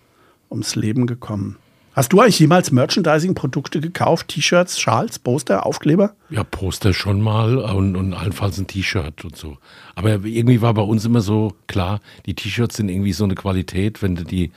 [0.50, 1.56] ums Leben gekommen.
[1.96, 4.28] Hast du eigentlich jemals Merchandising-Produkte gekauft?
[4.28, 6.14] T-Shirts, Schals, Poster, Aufkleber?
[6.28, 9.56] Ja, Poster schon mal und, und allenfalls ein T-Shirt und so.
[9.94, 14.02] Aber irgendwie war bei uns immer so klar, die T-Shirts sind irgendwie so eine Qualität,
[14.02, 14.52] wenn du die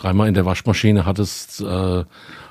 [0.00, 2.04] dreimal in der Waschmaschine hattest, äh,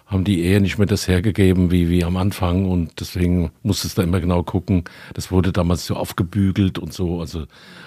[0.06, 4.02] haben die eher nicht mehr das hergegeben wie, wie am Anfang und deswegen musstest du
[4.02, 4.86] immer genau gucken.
[5.14, 7.20] Das wurde damals so aufgebügelt und so.
[7.20, 7.46] Also,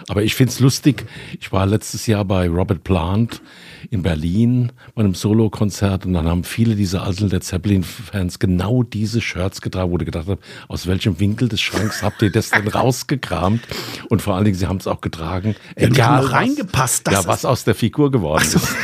[0.09, 1.05] aber ich find's lustig.
[1.41, 3.43] Ich war letztes Jahr bei Robert Plant
[3.91, 9.21] in Berlin bei einem Solo-Konzert und dann haben viele dieser alten Led Zeppelin-Fans genau diese
[9.21, 12.69] Shirts getragen, wo du gedacht hast, aus welchem Winkel des Schranks habt ihr das denn
[12.69, 13.63] rausgekramt?
[14.11, 15.57] Und vor allen Dingen, sie haben es auch getragen.
[15.77, 18.61] Ja, was- reingepasst, das Ja, was aus der Figur geworden ist.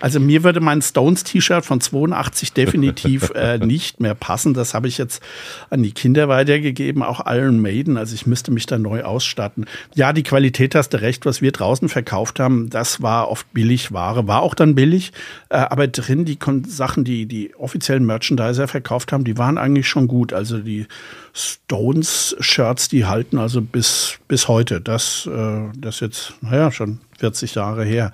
[0.00, 4.54] Also mir würde mein Stones-T-Shirt von 82 definitiv äh, nicht mehr passen.
[4.54, 5.22] Das habe ich jetzt
[5.70, 7.96] an die Kinder weitergegeben, auch Iron Maiden.
[7.96, 9.66] Also ich müsste mich da neu ausstatten.
[9.94, 14.26] Ja, die Qualität hast du recht, was wir draußen verkauft haben, das war oft Billigware,
[14.26, 15.12] war auch dann billig.
[15.48, 19.88] Äh, aber drin die Kon Sachen, die die offiziellen Merchandiser verkauft haben, die waren eigentlich
[19.88, 20.32] schon gut.
[20.32, 20.86] Also die
[21.34, 24.80] Stones-Shirts, die halten also bis, bis heute.
[24.80, 28.12] Das, äh, das jetzt, naja, schon 40 Jahre her.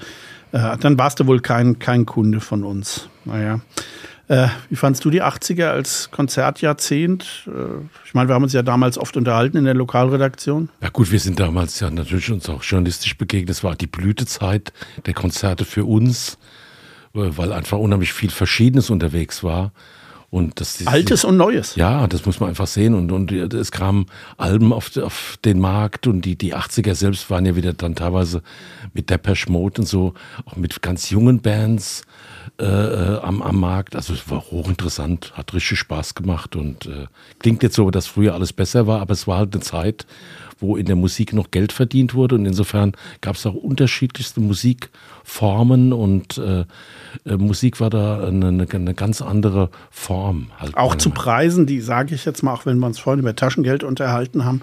[0.52, 3.08] Äh, dann warst du wohl kein, kein Kunde von uns.
[3.24, 3.60] Naja.
[4.28, 7.46] Äh, wie fandst du die 80er als Konzertjahrzehnt?
[7.46, 10.68] Äh, ich meine, wir haben uns ja damals oft unterhalten in der Lokalredaktion.
[10.82, 13.50] Ja gut, wir sind damals ja natürlich uns auch journalistisch begegnet.
[13.50, 14.72] Es war die Blütezeit
[15.06, 16.38] der Konzerte für uns,
[17.14, 19.72] äh, weil einfach unheimlich viel Verschiedenes unterwegs war.
[20.30, 21.74] Und das Altes und Neues.
[21.76, 22.94] Ja, das muss man einfach sehen.
[22.94, 27.46] Und, und es kamen Alben auf, auf den Markt und die, die 80er selbst waren
[27.46, 28.42] ja wieder dann teilweise
[28.92, 30.12] mit Depeche Mode und so,
[30.44, 32.02] auch mit ganz jungen Bands
[32.60, 33.96] äh, äh, am, am Markt.
[33.96, 37.06] Also es war hochinteressant, hat richtig Spaß gemacht und äh,
[37.38, 40.06] klingt jetzt so, dass früher alles besser war, aber es war halt eine Zeit,
[40.58, 45.92] wo in der Musik noch Geld verdient wurde und insofern gab es auch unterschiedlichste Musikformen
[45.92, 46.64] und äh,
[47.24, 50.50] äh, Musik war da eine, eine, ganz andere Form.
[50.58, 53.20] Halt Auch zu Meinung Preisen, die sage ich jetzt mal, auch wenn wir uns vorhin
[53.20, 54.62] über Taschengeld unterhalten haben,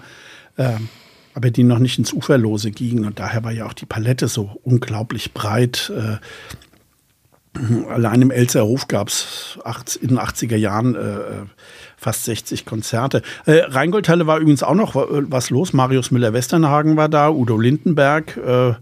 [0.58, 0.88] ähm,
[1.34, 3.04] aber die noch nicht ins Uferlose gingen.
[3.04, 5.92] Und daher war ja auch die Palette so unglaublich breit.
[7.88, 9.58] Äh, allein im Elzerhof gab es
[10.00, 11.18] in den 80er Jahren äh,
[11.96, 13.22] fast 60 Konzerte.
[13.46, 15.72] Äh, Rheingoldhalle war übrigens auch noch wa- was los.
[15.72, 18.36] Marius Müller-Westernhagen war da, Udo Lindenberg.
[18.36, 18.74] Äh,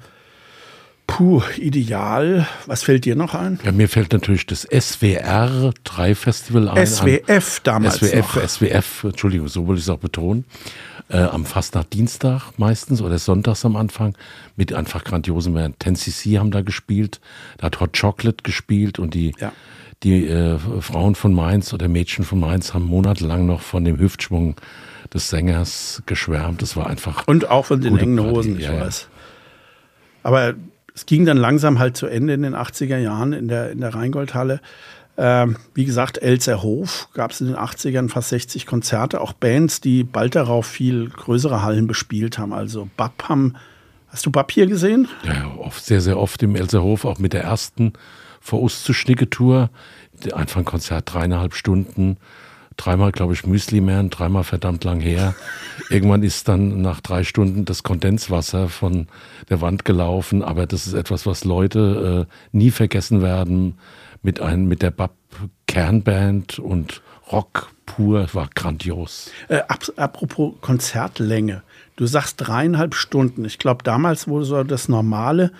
[1.06, 2.46] puh, ideal.
[2.66, 3.58] Was fällt dir noch ein?
[3.64, 6.86] Ja, mir fällt natürlich das SWR 3 Festival ein.
[6.86, 8.48] SWF damals SWF, noch.
[8.48, 10.44] SWF, Entschuldigung, so wollte ich es auch betonen.
[11.10, 14.16] Äh, am Fastnacht-Dienstag meistens oder sonntags am Anfang
[14.56, 15.76] mit einfach grandiosen Bands.
[15.84, 17.20] 10cc haben da gespielt,
[17.58, 19.52] da hat Hot Chocolate gespielt und die, Ja.
[20.02, 24.56] die äh, Frauen von Mainz oder Mädchen von Mainz haben monatelang noch von dem Hüftschwung
[25.12, 26.62] des Sängers geschwärmt.
[26.62, 27.26] Das war einfach.
[27.28, 28.80] Und auch von den engen Hosen, ich ja, ja.
[28.80, 29.08] weiß.
[30.22, 30.54] Aber
[30.94, 33.94] es ging dann langsam halt zu Ende in den 80er Jahren in der, in der
[33.94, 34.60] Rheingoldhalle.
[35.16, 40.02] Ähm, wie gesagt, Elzerhof gab es in den 80ern fast 60 Konzerte, auch Bands, die
[40.02, 42.52] bald darauf viel größere Hallen bespielt haben.
[42.52, 43.54] Also Bab haben,
[44.08, 45.06] hast du Bab hier gesehen?
[45.24, 47.92] Ja, oft, sehr, sehr oft im Elserhof, auch mit der ersten
[48.40, 49.70] vor Us zu Schnicke-Tour.
[50.24, 52.16] Der- Einfach ein Konzert, dreieinhalb Stunden.
[52.76, 55.36] Dreimal, glaube ich, Müsli-Man, dreimal verdammt lang her.
[55.90, 59.06] Irgendwann ist dann nach drei Stunden das Kondenswasser von
[59.48, 60.42] der Wand gelaufen.
[60.42, 63.78] Aber das ist etwas, was Leute äh, nie vergessen werden.
[64.24, 65.14] Mit, ein, mit der Bab
[65.66, 69.30] Kernband und Rock pur, war grandios.
[69.48, 71.62] Äh, ap apropos Konzertlänge.
[71.96, 73.44] Du sagst dreieinhalb Stunden.
[73.44, 75.52] Ich glaube, damals wurde so das normale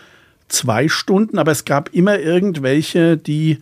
[0.48, 3.59] zwei Stunden, aber es gab immer irgendwelche, die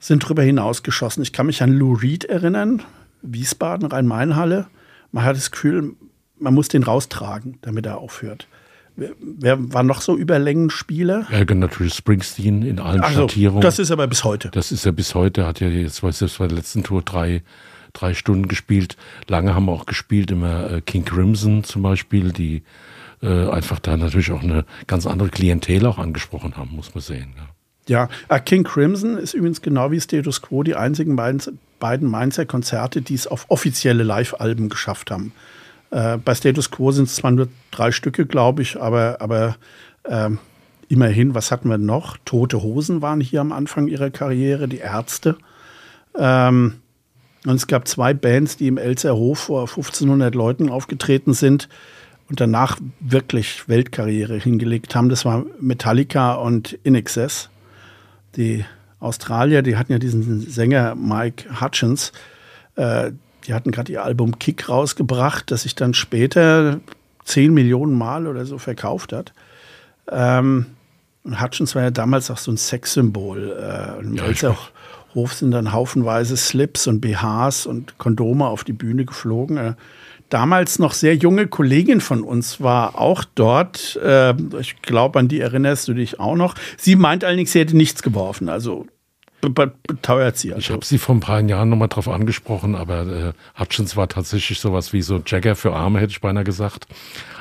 [0.00, 1.22] sind drüber hinausgeschossen.
[1.22, 2.82] Ich kann mich an Lou Reed erinnern,
[3.22, 4.66] Wiesbaden, Rhein-Main-Halle.
[5.12, 5.94] Man hat das Gefühl,
[6.36, 8.48] man muss den raustragen, damit er aufhört.
[8.96, 11.26] Wer war noch so Überlängenspieler?
[11.30, 13.62] Ja, natürlich Springsteen in allen also, Schattierungen.
[13.62, 14.50] Das ist aber bis heute.
[14.50, 15.46] Das ist ja bis heute.
[15.46, 17.42] Hat ja jetzt, weiß ich, bei der letzten Tour drei,
[17.94, 18.96] drei Stunden gespielt.
[19.28, 22.62] Lange haben wir auch gespielt, immer äh, King Crimson zum Beispiel, die
[23.22, 27.34] äh, einfach da natürlich auch eine ganz andere Klientel auch angesprochen haben, muss man sehen.
[27.88, 32.10] Ja, ja äh, King Crimson ist übrigens genau wie Status Quo die einzigen beiden, beiden
[32.10, 35.32] Mainzer Konzerte, die es auf offizielle Live-Alben geschafft haben.
[35.92, 39.56] Äh, bei Status Quo sind es zwar nur drei Stücke, glaube ich, aber, aber
[40.04, 40.30] äh,
[40.88, 42.16] immerhin, was hatten wir noch?
[42.24, 45.36] Tote Hosen waren hier am Anfang ihrer Karriere, die Ärzte.
[46.18, 46.80] Ähm,
[47.44, 51.68] und es gab zwei Bands, die im Elzer Hof vor 1500 Leuten aufgetreten sind
[52.28, 55.10] und danach wirklich Weltkarriere hingelegt haben.
[55.10, 57.50] Das war Metallica und In Excess.
[58.36, 58.64] Die
[59.00, 62.12] Australier, die hatten ja diesen Sänger Mike Hutchins.
[62.76, 63.12] Äh,
[63.46, 66.80] die hatten gerade ihr Album Kick rausgebracht, das sich dann später
[67.24, 69.32] 10 Millionen Mal oder so verkauft hat.
[70.10, 70.66] Ähm,
[71.24, 73.50] und Hutchins war ja damals auch so ein Sexsymbol.
[73.50, 74.70] Äh, und ja, als auch
[75.14, 79.56] Hof sind dann haufenweise Slips und BHs und Kondome auf die Bühne geflogen.
[79.56, 79.74] Äh,
[80.28, 83.96] damals noch sehr junge Kollegin von uns war auch dort.
[84.02, 86.54] Äh, ich glaube, an die erinnerst du dich auch noch.
[86.76, 88.48] Sie meint allerdings, sie hätte nichts geworfen.
[88.48, 88.86] Also
[89.50, 90.54] beteuert sie.
[90.54, 90.60] Also.
[90.60, 94.60] Ich habe sie vor ein paar Jahren nochmal drauf angesprochen, aber äh, Hutchins war tatsächlich
[94.60, 96.86] sowas wie so Jagger für Arme, hätte ich beinahe gesagt.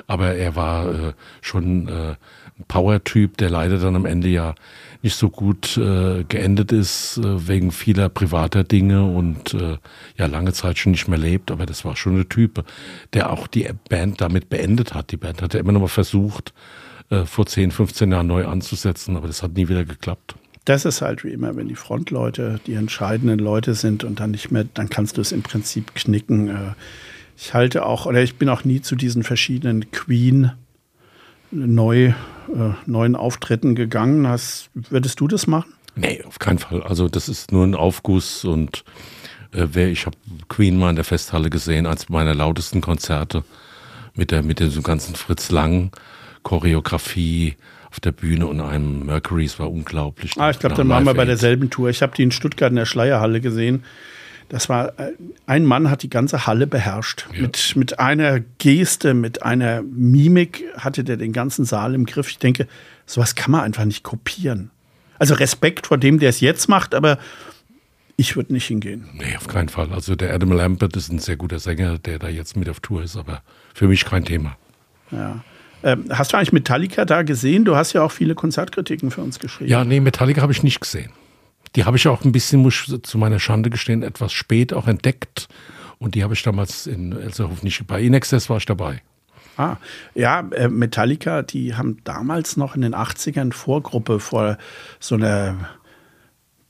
[0.08, 2.16] Aber er war äh, schon äh,
[2.58, 4.56] ein Power-Typ, der leider dann am Ende ja
[5.04, 9.78] nicht so gut äh, geendet ist, äh, wegen vieler privater Dinge und äh,
[10.18, 11.52] ja lange Zeit schon nicht mehr lebt.
[11.52, 12.66] Aber das war schon ein Typ,
[13.14, 15.12] der auch die Band damit beendet hat.
[15.12, 16.54] Die Band hat ja immer noch mal versucht,
[17.10, 21.02] äh, vor 10, 15 Jahren neu anzusetzen, aber das hat nie wieder geklappt das ist
[21.02, 24.90] halt wie immer, wenn die Frontleute die entscheidenden Leute sind und dann nicht mehr, dann
[24.90, 26.50] kannst du es im Prinzip knicken.
[26.50, 26.74] Äh,
[27.38, 30.52] ich halte auch, oder ich bin auch nie zu diesen verschiedenen Queen
[31.50, 32.14] neu, äh,
[32.86, 34.28] neuen Auftritten gegangen.
[34.28, 35.74] Hast, würdest du das machen?
[35.96, 36.84] Nee, auf keinen Fall.
[36.84, 38.84] Also das ist nur ein Aufguss und
[39.54, 40.16] äh, ich habe
[40.48, 43.44] Queen mal in der Festhalle gesehen, als meiner lautesten Konzerte
[44.14, 45.92] mit der mit dem ganzen Fritz Lang
[46.44, 47.56] Choreografie,
[47.92, 49.46] auf der Bühne und einem Mercury.
[49.46, 50.34] Es war unglaublich.
[50.38, 51.90] Ah, ich glaube, dann waren wir bei derselben Tour.
[51.90, 53.84] Ich habe die in Stuttgart in der Schleierhalle gesehen.
[54.48, 55.14] Das war, äh,
[55.46, 57.28] ein Mann hat die ganze Halle beherrscht.
[57.34, 57.42] Ja.
[57.42, 62.30] Mit, mit einer Geste, mit einer Mimik hatte der den ganzen Saal im Griff.
[62.30, 62.68] Ich denke,
[63.06, 64.72] sowas kann man einfach nicht kopieren.
[65.20, 67.18] Also Respekt vor dem, der es jetzt macht, aber
[68.18, 69.10] ich würde nicht hingehen.
[69.14, 69.92] Nee, auf keinen Fall.
[69.94, 73.04] Also der Adam Lambert ist ein sehr guter Sänger, der da jetzt mit auf Tour
[73.04, 74.58] ist, aber für mich kein Thema.
[75.12, 75.44] Ja.
[75.84, 77.66] Ähm, hast du eigentlich Metallica da gesehen?
[77.66, 79.70] Du hast ja auch viele Konzertkritiken für uns geschrieben.
[79.70, 81.12] Ja, nee, Metallica habe ich nicht gesehen.
[81.76, 84.88] Die habe ich auch ein bisschen, muss ich zu meiner Schande gestehen, etwas spät auch
[84.88, 85.48] entdeckt.
[86.00, 87.86] Und die habe ich damals in Elserhof nicht.
[87.88, 89.02] Bei Inexcess war ich dabei.
[89.58, 89.78] Ah,
[90.16, 94.58] ja, äh, Metallica, die haben damals noch in den 80ern Vorgruppe vor
[95.00, 95.70] so einer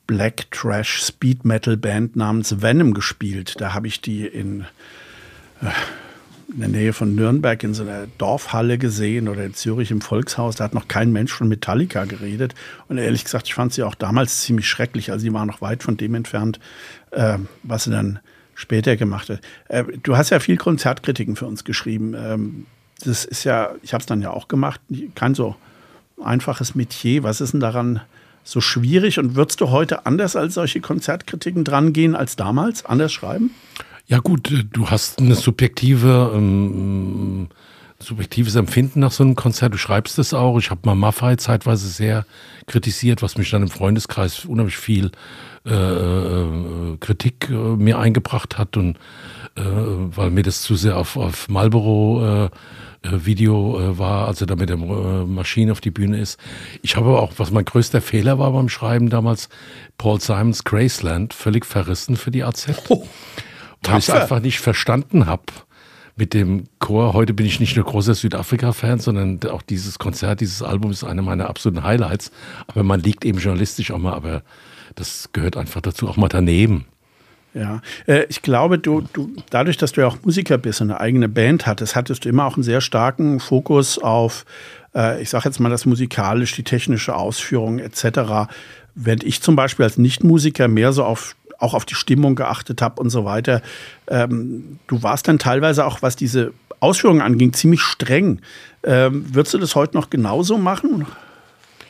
[0.07, 3.61] Black Trash Speed Metal Band namens Venom gespielt.
[3.61, 4.65] Da habe ich die in
[5.61, 5.67] äh,
[6.53, 10.55] in der Nähe von Nürnberg in so einer Dorfhalle gesehen oder in Zürich im Volkshaus.
[10.55, 12.55] Da hat noch kein Mensch von Metallica geredet.
[12.87, 15.11] Und ehrlich gesagt, ich fand sie auch damals ziemlich schrecklich.
[15.11, 16.59] Also sie war noch weit von dem entfernt,
[17.11, 18.19] äh, was sie dann
[18.55, 19.41] später gemacht hat.
[19.69, 22.13] Äh, du hast ja viel Konzertkritiken für uns geschrieben.
[22.15, 22.65] Ähm,
[23.03, 24.81] das ist ja, ich habe es dann ja auch gemacht,
[25.15, 25.55] kein so
[26.23, 27.23] einfaches Metier.
[27.23, 28.01] Was ist denn daran
[28.43, 29.19] so schwierig?
[29.19, 32.85] Und würdest du heute anders als solche Konzertkritiken drangehen als damals?
[32.85, 33.51] Anders schreiben?
[34.07, 37.49] Ja gut, äh, du hast eine subjektive, ähm,
[37.99, 39.73] subjektives Empfinden nach so einem Konzert.
[39.73, 40.57] Du schreibst es auch.
[40.57, 42.25] Ich habe mal Maffei zeitweise sehr
[42.65, 45.11] kritisiert, was mich dann im Freundeskreis unheimlich viel
[45.65, 48.97] äh, äh, Kritik äh, mir eingebracht hat und
[49.55, 52.49] äh, weil mir das zu sehr auf, auf Marlboro äh,
[53.03, 56.39] Video war, als er da mit der Maschine auf die Bühne ist.
[56.83, 59.49] Ich habe auch, was mein größter Fehler war beim Schreiben damals,
[59.97, 62.67] Paul Simons Graceland völlig verrissen für die AZ.
[62.89, 63.07] Oh
[63.83, 65.43] weil ich es einfach nicht verstanden habe
[66.15, 67.13] mit dem Chor.
[67.13, 71.21] Heute bin ich nicht nur großer Südafrika-Fan, sondern auch dieses Konzert, dieses Album ist eine
[71.21, 72.31] meiner absoluten Highlights.
[72.67, 74.43] Aber man liegt eben journalistisch auch mal, aber
[74.95, 76.85] das gehört einfach dazu, auch mal daneben.
[77.53, 81.01] Ja, äh, ich glaube, du, du, dadurch, dass du ja auch Musiker bist und eine
[81.01, 84.45] eigene Band hattest, hattest du immer auch einen sehr starken Fokus auf,
[84.95, 88.51] äh, ich sage jetzt mal das musikalisch, die technische Ausführung etc.
[88.95, 93.01] Während ich zum Beispiel als Nichtmusiker mehr so auf auch auf die Stimmung geachtet habe
[93.01, 93.61] und so weiter.
[94.07, 98.41] Ähm, du warst dann teilweise auch, was diese Ausführungen anging, ziemlich streng.
[98.83, 101.05] Ähm, würdest du das heute noch genauso machen?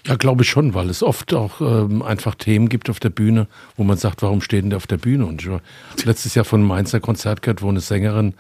[0.08, 3.48] Ja, glaube ich schon, weil es oft auch ähm, einfach Themen gibt auf der Bühne,
[3.78, 5.28] wo man sagt, warum steht denn der auf der Bühne?
[5.28, 5.62] Und ich habe
[6.04, 8.34] letztes Jahr von Mainzer Konzert gehört, wo eine Sängerin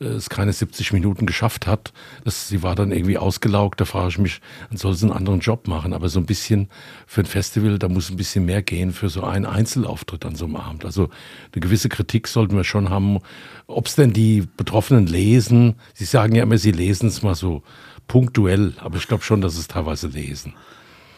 [0.00, 1.92] äh, es keine 70 Minuten geschafft hat.
[2.24, 3.80] Das, sie war dann irgendwie ausgelaugt.
[3.80, 5.92] Da frage ich mich, dann soll sie einen anderen Job machen.
[5.92, 6.68] Aber so ein bisschen
[7.08, 10.44] für ein Festival, da muss ein bisschen mehr gehen für so einen Einzelauftritt an so
[10.44, 10.84] einem Abend.
[10.84, 11.10] Also
[11.52, 13.18] eine gewisse Kritik sollten wir schon haben.
[13.66, 17.64] Ob es denn die Betroffenen lesen, sie sagen ja immer, sie lesen es mal so
[18.06, 20.54] punktuell, aber ich glaube schon, dass es teilweise lesen.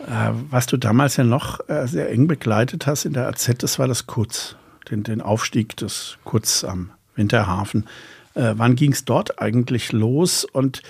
[0.06, 3.78] Äh, was du damals ja noch äh, sehr eng begleitet hast in der AZ, das
[3.78, 4.56] war das Kurz,
[4.90, 7.86] den, den Aufstieg des Kurz am Winterhafen.
[8.34, 10.82] Äh, wann ging es dort eigentlich los und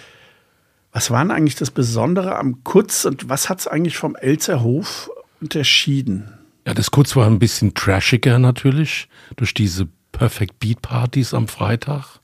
[0.92, 5.10] was war denn eigentlich das Besondere am Kurz und was hat es eigentlich vom Elzerhof
[5.40, 6.32] unterschieden?
[6.66, 12.20] Ja, das Kurz war ein bisschen trashiger natürlich durch diese Perfect Beat Partys am Freitag.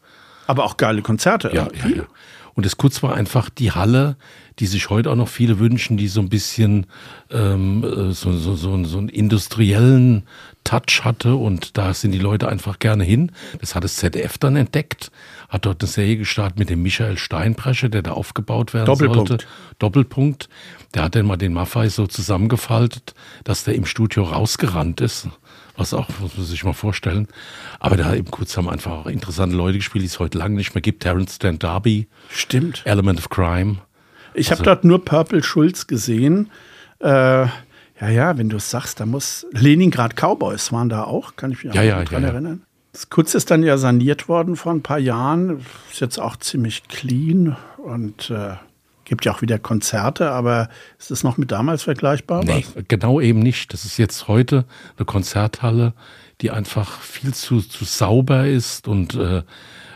[0.46, 1.50] Aber auch geile Konzerte.
[1.52, 2.02] Ja, ja, ja.
[2.56, 4.16] Und das Kurz war einfach die Halle,
[4.58, 6.86] die sich heute auch noch viele wünschen, die so ein bisschen
[7.30, 10.26] ähm, äh, so, so, so, so einen industriellen
[10.64, 11.36] Touch hatte.
[11.36, 13.30] Und da sind die Leute einfach gerne hin.
[13.60, 15.12] Das hat das ZDF dann entdeckt,
[15.50, 19.28] hat dort eine Serie gestartet mit dem Michael Steinbrecher, der da aufgebaut werden Doppelpunkt.
[19.28, 19.46] sollte.
[19.78, 20.48] Doppelpunkt.
[20.94, 23.14] Der hat dann mal den Maffei so zusammengefaltet,
[23.44, 25.28] dass der im Studio rausgerannt ist
[25.76, 27.28] was auch, muss man sich mal vorstellen.
[27.80, 30.74] Aber da eben kurz haben einfach auch interessante Leute gespielt, die es heute lange nicht
[30.74, 31.02] mehr gibt.
[31.02, 32.08] Terence Stan Darby.
[32.30, 32.82] Stimmt.
[32.84, 33.76] Element of Crime.
[34.34, 36.50] Ich also, habe dort nur Purple Schulz gesehen.
[37.00, 37.46] Äh,
[38.00, 41.64] ja, ja, wenn du es sagst, da muss Leningrad Cowboys waren da auch, kann ich
[41.64, 42.62] mich ja, ja, dran ja, erinnern.
[42.92, 45.64] Das Kutz ist dann ja saniert worden vor ein paar Jahren.
[45.90, 48.54] Ist jetzt auch ziemlich clean und äh,
[49.06, 52.44] Gibt ja auch wieder Konzerte, aber ist das noch mit damals vergleichbar?
[52.44, 53.72] Nee, genau eben nicht.
[53.72, 54.64] Das ist jetzt heute
[54.96, 55.94] eine Konzerthalle,
[56.40, 59.44] die einfach viel zu, zu sauber ist und äh,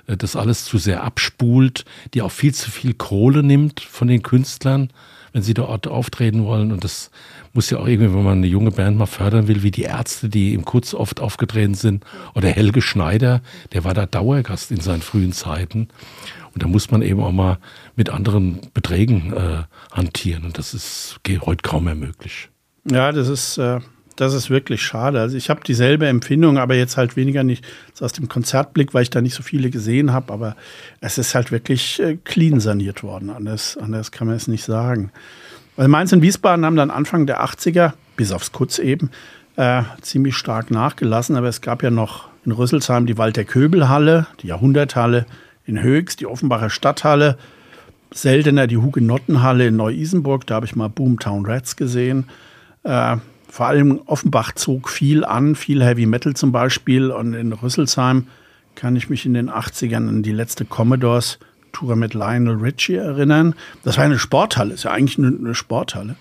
[0.06, 4.92] das alles zu sehr abspult, die auch viel zu viel Kohle nimmt von den Künstlern,
[5.32, 6.70] wenn sie dort auftreten wollen.
[6.70, 7.10] Und das
[7.52, 10.28] muss ja auch irgendwie, wenn man eine junge Band mal fördern will, wie die Ärzte,
[10.28, 15.02] die im Kurz oft aufgetreten sind, oder Helge Schneider, der war da Dauergast in seinen
[15.02, 15.88] frühen Zeiten.
[16.52, 17.58] Und da muss man eben auch mal
[17.96, 20.44] mit anderen Beträgen äh, hantieren.
[20.44, 22.48] Und das ist heute kaum mehr möglich.
[22.90, 23.80] Ja, das ist, äh,
[24.16, 25.20] das ist wirklich schade.
[25.20, 27.64] Also ich habe dieselbe Empfindung, aber jetzt halt weniger nicht
[28.00, 30.32] aus dem Konzertblick, weil ich da nicht so viele gesehen habe.
[30.32, 30.56] Aber
[31.00, 33.30] es ist halt wirklich äh, clean saniert worden.
[33.30, 35.12] Anders, anders kann man es nicht sagen.
[35.76, 39.10] Weil Mainz und Wiesbaden haben dann Anfang der 80er, bis aufs Kutz eben,
[39.56, 41.36] äh, ziemlich stark nachgelassen.
[41.36, 45.26] Aber es gab ja noch in Rüsselsheim die Walter-Köbel-Halle, die Jahrhunderthalle,
[45.66, 47.38] in Höchst, die Offenbacher Stadthalle,
[48.12, 52.24] seltener die Hugenottenhalle in Neu-Isenburg, da habe ich mal Boomtown Rats gesehen.
[52.82, 57.10] Äh, vor allem Offenbach zog viel an, viel Heavy Metal zum Beispiel.
[57.10, 58.28] Und in Rüsselsheim
[58.74, 61.38] kann ich mich in den 80ern an die letzte Commodores
[61.72, 63.54] Tour mit Lionel Richie erinnern.
[63.82, 66.16] Das war eine Sporthalle, ist ja eigentlich eine Sporthalle.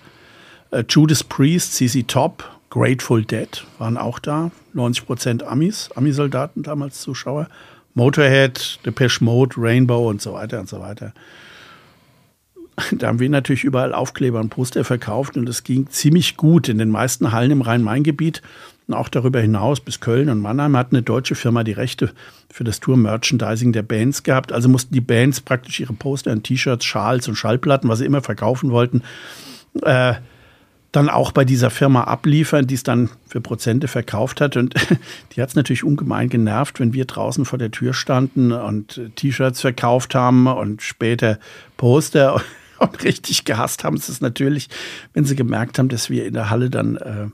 [0.70, 4.50] Äh, Judas Priest, CC Top, Grateful Dead waren auch da.
[4.74, 7.48] 90 Prozent Amis, Amisoldaten damals Zuschauer.
[7.94, 11.12] Motorhead, Depeche Mode, Rainbow und so weiter und so weiter.
[12.92, 16.78] Da haben wir natürlich überall Aufkleber und Poster verkauft und es ging ziemlich gut in
[16.78, 18.42] den meisten Hallen im Rhein-Main-Gebiet
[18.90, 22.10] und auch darüber hinaus bis Köln und Mannheim hat eine deutsche Firma die Rechte
[22.50, 24.52] für das Tour-Merchandising der Bands gehabt.
[24.52, 28.20] Also mussten die Bands praktisch ihre Poster und T-Shirts, Schals und Schallplatten, was sie immer
[28.20, 29.02] verkaufen wollten,
[29.82, 30.14] äh,
[30.90, 34.56] dann auch bei dieser Firma abliefern, die es dann für Prozente verkauft hat.
[34.56, 34.74] Und
[35.36, 39.60] die hat es natürlich ungemein genervt, wenn wir draußen vor der Tür standen und T-Shirts
[39.60, 41.38] verkauft haben und später
[41.76, 42.42] Poster.
[42.80, 44.70] Und richtig gehasst haben sie es natürlich,
[45.12, 47.26] wenn sie gemerkt haben, dass wir in der Halle dann äh,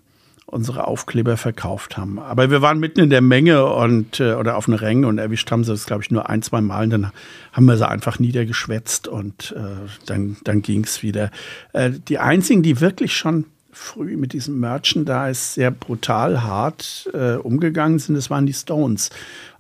[0.46, 2.18] unsere Aufkleber verkauft haben.
[2.20, 5.50] Aber wir waren mitten in der Menge und äh, oder auf einer Ränge und erwischt
[5.50, 6.84] haben sie das, glaube ich, nur ein, zwei Mal.
[6.84, 7.12] Und dann
[7.52, 11.30] haben wir sie einfach niedergeschwätzt und äh, dann, dann ging es wieder.
[11.72, 17.98] Äh, die einzigen, die wirklich schon früh mit diesem Merchandise sehr brutal hart äh, umgegangen
[17.98, 19.10] sind, das waren die Stones.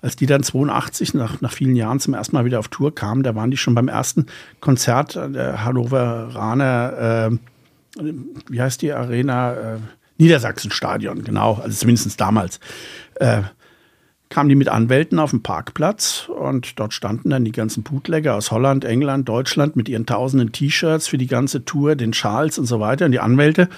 [0.00, 3.24] Als die dann 82 nach, nach vielen Jahren zum ersten Mal wieder auf Tour kamen,
[3.24, 4.26] da waren die schon beim ersten
[4.60, 8.02] Konzert der Hannoveraner, äh,
[8.48, 9.54] wie heißt die Arena?
[9.54, 9.78] Äh,
[10.18, 12.60] Niedersachsenstadion, genau, also zumindest damals.
[13.16, 13.42] Äh,
[14.28, 18.50] kamen die mit Anwälten auf den Parkplatz und dort standen dann die ganzen Bootlegger aus
[18.50, 22.80] Holland, England, Deutschland mit ihren tausenden T-Shirts für die ganze Tour, den Schals und so
[22.80, 23.06] weiter.
[23.06, 23.68] Und die Anwälte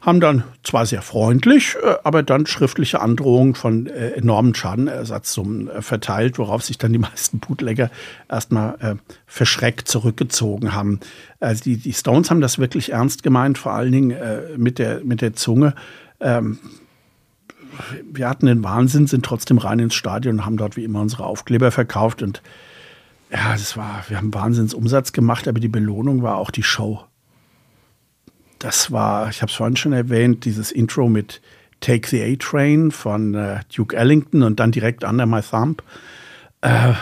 [0.00, 5.82] haben dann zwar sehr freundlich, äh, aber dann schriftliche Androhungen von äh, enormen Schadenersatzsummen äh,
[5.82, 7.90] verteilt, worauf sich dann die meisten Bootlegger
[8.28, 8.94] erstmal äh,
[9.26, 11.00] verschreckt zurückgezogen haben.
[11.40, 15.00] Also die, die Stones haben das wirklich ernst gemeint, vor allen Dingen äh, mit, der,
[15.04, 15.74] mit der Zunge.
[16.20, 16.58] Ähm,
[18.10, 21.24] wir hatten den Wahnsinn, sind trotzdem rein ins Stadion und haben dort wie immer unsere
[21.24, 22.22] Aufkleber verkauft.
[22.22, 22.42] Und
[23.30, 27.04] ja, das war, wir haben Wahnsinnsumsatz gemacht, aber die Belohnung war auch die Show.
[28.58, 31.40] das war, ich habe es vorhin schon erwähnt, dieses Intro mit
[31.80, 35.82] Take the A-Train von äh, Duke Ellington und dann direkt Under My Thumb.
[36.60, 36.92] Äh,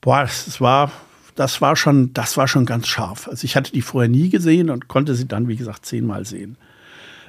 [0.00, 0.90] boah, das war,
[1.34, 3.28] das war schon, das war schon ganz scharf.
[3.28, 6.56] Also ich hatte die vorher nie gesehen und konnte sie dann, wie gesagt, zehnmal sehen.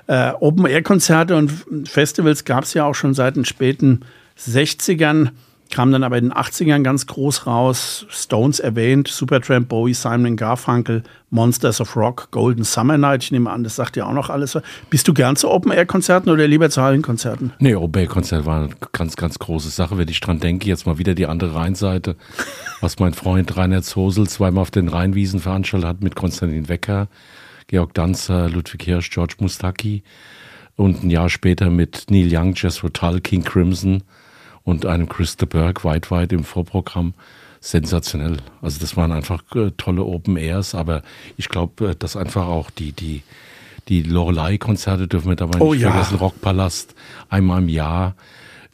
[0.08, 1.52] Äh, Open-Air-Konzerte und
[1.86, 4.02] Festivals gab es ja auch schon seit den späten
[4.38, 5.30] 60ern
[5.74, 8.06] kam dann aber in den 80ern ganz groß raus.
[8.10, 11.02] Stones erwähnt, Supertramp, Bowie, Simon Garfunkel,
[11.32, 13.24] Monsters of Rock, Golden Summer Night.
[13.24, 14.58] Ich nehme an, das sagt ja auch noch alles.
[14.92, 17.54] Bist du gern zu Open-Air-Konzerten oder lieber zu Hallenkonzerten?
[17.58, 19.98] Nee, Open-Air-Konzert war eine ganz, ganz große Sache.
[19.98, 22.18] Wenn ich dran denke, jetzt mal wieder die andere Rheinseite,
[22.80, 27.08] was mein Freund Rainer Zosel zweimal auf den Rheinwiesen veranstaltet hat mit Konstantin Wecker,
[27.74, 30.04] Georg Danzer, Ludwig Hirsch, George Mustaki
[30.76, 34.04] und ein Jahr später mit Neil Young, Jess Rotal, King Crimson
[34.64, 37.16] und einem Christa Burke weit, weit im Vorprogramm.
[37.62, 38.38] Sensationell.
[38.62, 41.02] Also das waren einfach äh, tolle Open Airs, aber
[41.36, 43.24] ich glaube, äh, dass einfach auch die, die,
[43.88, 45.90] die Lorelei-Konzerte dürfen wir dabei oh, nicht ja.
[45.90, 46.18] vergessen.
[46.18, 46.94] Rockpalast
[47.30, 48.14] einmal im Jahr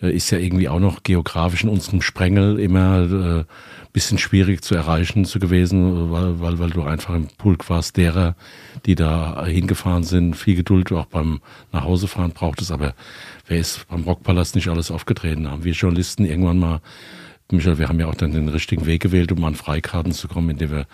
[0.02, 3.46] äh, ist ja irgendwie auch noch geografisch in unserem Sprengel immer
[3.92, 8.36] bisschen schwierig zu erreichen zu gewesen, weil, weil, weil du einfach im Pulk warst derer,
[8.86, 10.36] die da hingefahren sind.
[10.36, 12.94] Viel Geduld auch beim Nachhausefahren braucht es, aber
[13.48, 15.50] wer ist beim Rockpalast nicht alles aufgetreten?
[15.50, 16.82] Haben wir Journalisten irgendwann mal
[17.52, 20.52] Michael, wir haben ja auch dann den richtigen Weg gewählt, um an Freikarten zu kommen,
[20.52, 20.86] indem wir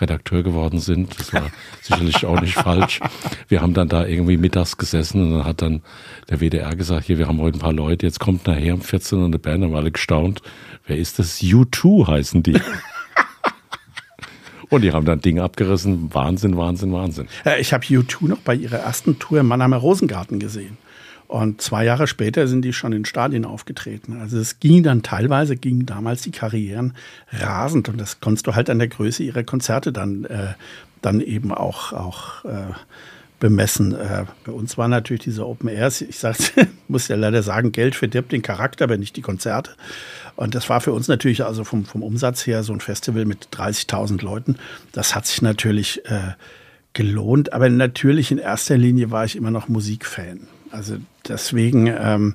[0.00, 1.18] Redakteur geworden sind.
[1.18, 1.50] Das war
[1.82, 3.00] sicherlich auch nicht falsch.
[3.48, 5.82] Wir haben dann da irgendwie mittags gesessen und dann hat dann
[6.30, 9.18] der WDR gesagt, hier, wir haben heute ein paar Leute, jetzt kommt nachher um 14
[9.18, 10.40] Uhr eine Band, haben alle gestaunt.
[10.86, 11.40] Wer ist das?
[11.40, 12.60] U2 heißen die.
[14.70, 16.14] Und die haben dann Ding abgerissen.
[16.14, 17.26] Wahnsinn, Wahnsinn, Wahnsinn.
[17.58, 20.78] Ich habe U2 noch bei ihrer ersten Tour im Mannheimer Rosengarten gesehen.
[21.26, 24.20] Und zwei Jahre später sind die schon in Stadien aufgetreten.
[24.20, 26.94] Also es ging dann teilweise, gingen damals die Karrieren
[27.32, 27.88] rasend.
[27.88, 30.54] Und das konntest du halt an der Größe ihrer Konzerte dann, äh,
[31.02, 32.72] dann eben auch, auch äh,
[33.40, 33.94] bemessen.
[33.94, 36.52] Äh, bei uns waren natürlich diese Open Airs, ich sag's,
[36.88, 39.72] muss ja leider sagen, Geld verdirbt den Charakter, aber nicht die Konzerte.
[40.36, 43.48] Und das war für uns natürlich also vom, vom Umsatz her so ein Festival mit
[43.52, 44.56] 30.000 Leuten.
[44.92, 46.32] Das hat sich natürlich äh,
[46.92, 47.52] gelohnt.
[47.52, 50.48] Aber natürlich in erster Linie war ich immer noch Musikfan.
[50.74, 50.96] Also
[51.28, 52.34] deswegen, ähm,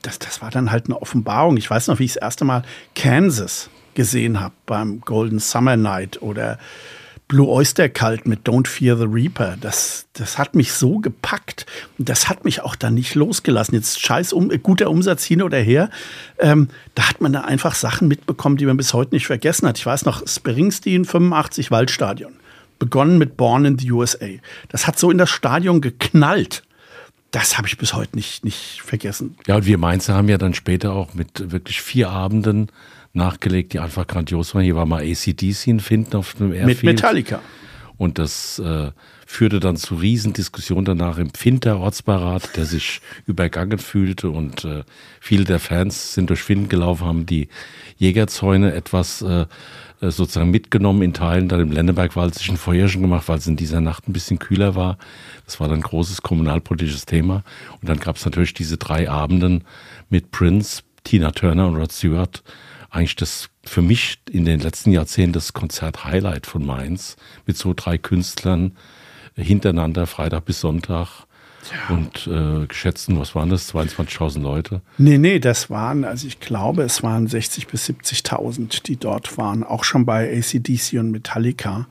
[0.00, 1.58] das, das war dann halt eine Offenbarung.
[1.58, 2.62] Ich weiß noch, wie ich das erste Mal
[2.94, 6.58] Kansas gesehen habe beim Golden Summer Night oder
[7.26, 9.58] Blue Oyster Cult mit Don't Fear the Reaper.
[9.60, 11.66] Das, das hat mich so gepackt.
[11.98, 13.74] Und das hat mich auch dann nicht losgelassen.
[13.74, 15.90] Jetzt scheiß um, guter Umsatz hin oder her.
[16.38, 19.76] Ähm, da hat man da einfach Sachen mitbekommen, die man bis heute nicht vergessen hat.
[19.76, 22.32] Ich weiß noch, Springsteen 85 Waldstadion.
[22.78, 24.28] Begonnen mit Born in the USA.
[24.70, 26.62] Das hat so in das Stadion geknallt
[27.30, 29.36] das habe ich bis heute nicht, nicht vergessen.
[29.46, 32.68] Ja, und wir Mainzer haben ja dann später auch mit wirklich vier Abenden
[33.12, 34.64] nachgelegt, die einfach grandios waren.
[34.64, 36.82] Hier war mal ACDC in Finden auf dem Airfield.
[36.82, 37.40] Mit Metallica.
[37.98, 38.92] Und das äh,
[39.26, 44.84] führte dann zu Riesendiskussionen danach im Finter Ortsbeirat, der sich übergangen fühlte und äh,
[45.20, 47.48] viele der Fans sind durch Finden gelaufen, haben die
[47.96, 49.46] Jägerzäune etwas äh,
[50.00, 51.48] äh, sozusagen mitgenommen in Teilen.
[51.48, 54.74] Dann im Lennebergwald sich ein Feuerchen gemacht, weil es in dieser Nacht ein bisschen kühler
[54.74, 54.98] war.
[55.44, 57.42] Das war dann ein großes kommunalpolitisches Thema.
[57.80, 59.64] Und dann gab es natürlich diese drei Abenden
[60.08, 62.42] mit Prince, Tina Turner und Rod Stewart.
[62.90, 67.98] Eigentlich das für mich in den letzten Jahrzehnten das Konzert-Highlight von Mainz mit so drei
[67.98, 68.76] Künstlern
[69.34, 71.27] hintereinander, Freitag bis Sonntag
[71.88, 74.80] Und äh, geschätzten, was waren das, 22.000 Leute?
[74.96, 79.64] Nee, nee, das waren, also ich glaube, es waren 60.000 bis 70.000, die dort waren,
[79.64, 81.86] auch schon bei ACDC und Metallica.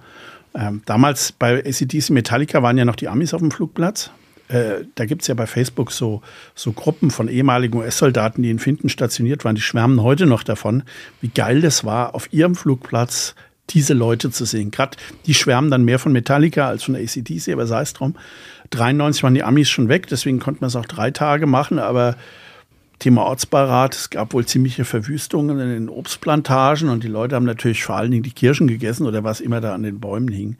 [0.56, 4.12] Ähm, damals bei ACDC Metallica waren ja noch die Amis auf dem Flugplatz.
[4.48, 6.22] Äh, da gibt es ja bei Facebook so,
[6.56, 10.84] so Gruppen von ehemaligen US-Soldaten, die in Finden stationiert waren, die schwärmen heute noch davon,
[11.22, 13.36] wie geil das war, auf ihrem Flugplatz
[13.70, 14.72] diese Leute zu sehen.
[14.72, 18.16] Gerade die schwärmen dann mehr von Metallica als von ACDC, aber sei es drum.
[18.70, 22.16] 93 waren die Amis schon weg, deswegen konnten wir es auch drei Tage machen, aber
[23.00, 27.84] Thema Ortsbeirat, es gab wohl ziemliche Verwüstungen in den Obstplantagen und die Leute haben natürlich
[27.84, 30.58] vor allen Dingen die Kirschen gegessen oder was immer da an den Bäumen hing.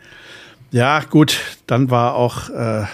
[0.72, 2.86] Ja, gut, dann war auch äh,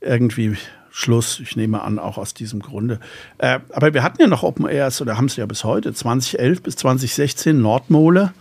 [0.00, 0.56] irgendwie
[0.90, 1.38] Schluss.
[1.40, 2.98] Ich nehme an, auch aus diesem Grunde.
[3.38, 6.62] Äh, aber wir hatten ja noch Open Airs oder haben es ja bis heute, 2011
[6.62, 8.32] bis 2016 Nordmole.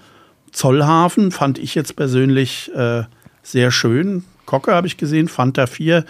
[0.52, 3.04] Zollhafen fand ich jetzt persönlich äh,
[3.44, 4.24] sehr schön.
[4.46, 6.06] Kocke habe ich gesehen, Fanta 4.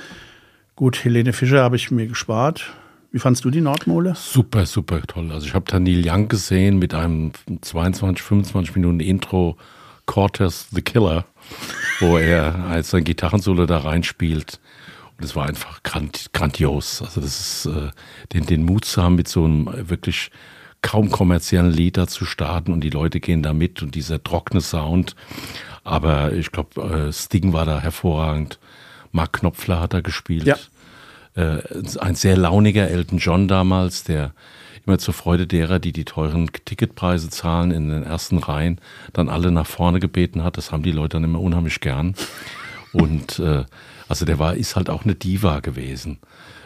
[0.76, 2.72] Gut, Helene Fischer habe ich mir gespart.
[3.12, 4.14] Wie fandst du die Nordmole?
[4.16, 5.32] Super, super toll.
[5.32, 7.32] Also ich habe da Neil Young gesehen mit einem
[7.62, 9.58] 22, 25 Minuten Intro
[10.06, 11.26] Cortez the Killer,
[12.00, 14.60] wo er als sein Gitarrensolo da reinspielt.
[15.18, 17.02] Und es war einfach grandios.
[17.02, 17.90] Also das ist äh,
[18.34, 20.32] den, den Mut zu haben, mit so einem wirklich
[20.82, 25.16] kaum kommerziellen Lieder zu starten und die Leute gehen da mit und dieser trockene Sound.
[25.84, 28.60] Aber ich glaube, äh, Sting war da hervorragend.
[29.12, 30.46] Mark Knopfler hat da gespielt.
[30.46, 30.58] Ja.
[31.36, 31.62] Äh,
[32.00, 34.34] ein sehr launiger Elton John damals, der
[34.86, 38.80] immer zur Freude derer, die die teuren Ticketpreise zahlen, in den ersten Reihen
[39.14, 40.58] dann alle nach vorne gebeten hat.
[40.58, 42.16] Das haben die Leute dann immer unheimlich gern.
[42.94, 43.66] Und äh,
[44.08, 46.20] also der war, ist halt auch eine Diva gewesen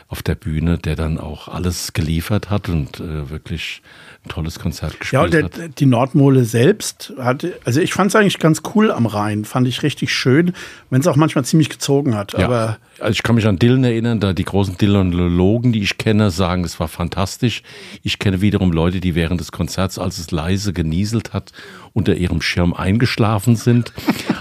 [0.08, 3.82] auf der Bühne, der dann auch alles geliefert hat und äh, wirklich
[4.26, 5.80] ein tolles Konzert gespielt ja, der, hat.
[5.80, 9.84] Die Nordmole selbst hatte, also ich fand es eigentlich ganz cool am Rhein, fand ich
[9.84, 10.54] richtig schön,
[10.89, 12.34] wenn es auch manchmal ziemlich gezogen hat.
[12.34, 15.97] Ja, aber also ich kann mich an Dillen erinnern, da die großen Dillanologen, die ich
[15.97, 17.64] kenne, sagen, es war fantastisch.
[18.01, 21.51] Ich kenne wiederum Leute, die während des Konzerts, als es leise genieselt hat,
[21.93, 23.91] unter ihrem Schirm eingeschlafen sind.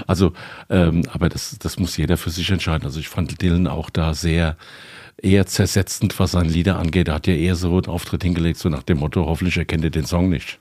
[0.07, 0.33] Also,
[0.69, 2.85] ähm, aber das, das muss jeder für sich entscheiden.
[2.85, 4.57] Also ich fand Dillen auch da sehr
[5.17, 7.09] eher zersetzend, was seine Lieder angeht.
[7.09, 9.91] Er hat ja eher so einen Auftritt hingelegt, so nach dem Motto, hoffentlich erkennt ihr
[9.91, 10.59] den Song nicht.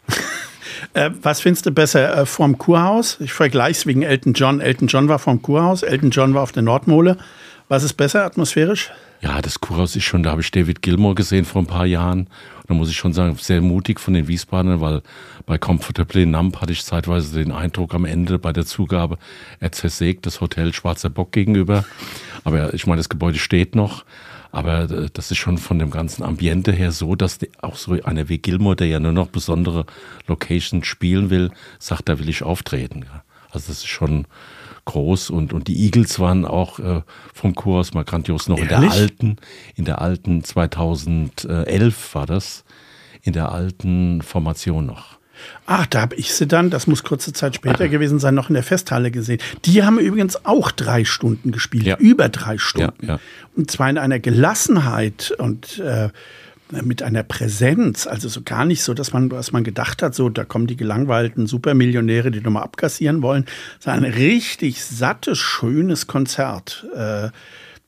[0.93, 3.17] äh, was findest du besser äh, vorm Kurhaus?
[3.19, 4.61] Ich vergleiche es wegen Elton John.
[4.61, 7.17] Elton John war vorm Kurhaus, Elton John war auf der Nordmole.
[7.67, 8.91] Was ist besser atmosphärisch?
[9.21, 12.21] Ja, das Kurhaus ist schon, da habe ich David Gilmore gesehen vor ein paar Jahren.
[12.21, 15.03] Und da muss ich schon sagen, sehr mutig von den Wiesbadenern, weil
[15.45, 19.17] bei Comfortably Numb hatte ich zeitweise den Eindruck am Ende bei der Zugabe,
[19.59, 21.85] er zersägt das Hotel Schwarzer Bock gegenüber.
[22.43, 24.05] Aber ich meine, das Gebäude steht noch.
[24.51, 28.29] Aber äh, das ist schon von dem ganzen Ambiente her so, dass auch so einer
[28.29, 29.85] wie Gilmore, der ja nur noch besondere
[30.27, 33.05] Locations spielen will, sagt, da will ich auftreten.
[33.51, 34.27] Also das ist schon
[34.85, 37.01] groß und, und die Eagles waren auch äh,
[37.33, 38.73] vom Kurs mal grandios noch Ehrlich?
[38.73, 39.35] in der alten,
[39.75, 42.63] in der alten 2011 war das,
[43.21, 45.20] in der alten Formation noch.
[45.65, 48.55] Ach, da habe ich sie dann, das muss kurze Zeit später gewesen sein, noch in
[48.55, 49.39] der Festhalle gesehen.
[49.65, 51.97] Die haben übrigens auch drei Stunden gespielt, ja.
[51.97, 53.05] über drei Stunden.
[53.05, 53.19] Ja, ja.
[53.55, 56.09] Und zwar in einer Gelassenheit und äh,
[56.83, 60.29] mit einer Präsenz, also so gar nicht so, dass man, was man gedacht hat, so
[60.29, 63.45] da kommen die gelangweilten Supermillionäre, die nochmal abkassieren wollen,
[63.79, 66.85] sondern ein richtig sattes, schönes Konzert.
[66.95, 67.29] Äh,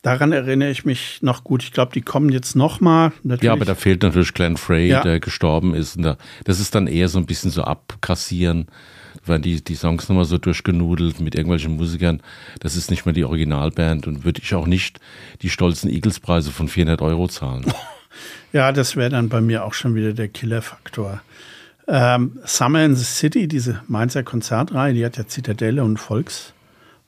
[0.04, 1.64] Daran erinnere ich mich noch gut.
[1.64, 3.14] Ich glaube, die kommen jetzt noch mal.
[3.42, 5.02] Ja, aber da fehlt natürlich Glenn Frey, ja.
[5.02, 5.98] der gestorben ist.
[5.98, 8.68] Da, das ist dann eher so ein bisschen so abkassieren,
[9.26, 12.22] weil die, die Songs nochmal so durchgenudelt mit irgendwelchen Musikern.
[12.60, 15.00] Das ist nicht mehr die Originalband und würde ich auch nicht
[15.42, 17.66] die stolzen Eagles-Preise von 400 Euro zahlen.
[18.52, 21.24] Ja, das wäre dann bei mir auch schon wieder der Killer-Faktor.
[21.88, 26.53] Ähm, Summer in the City, diese Mainzer Konzertreihe, die hat ja Zitadelle und Volks.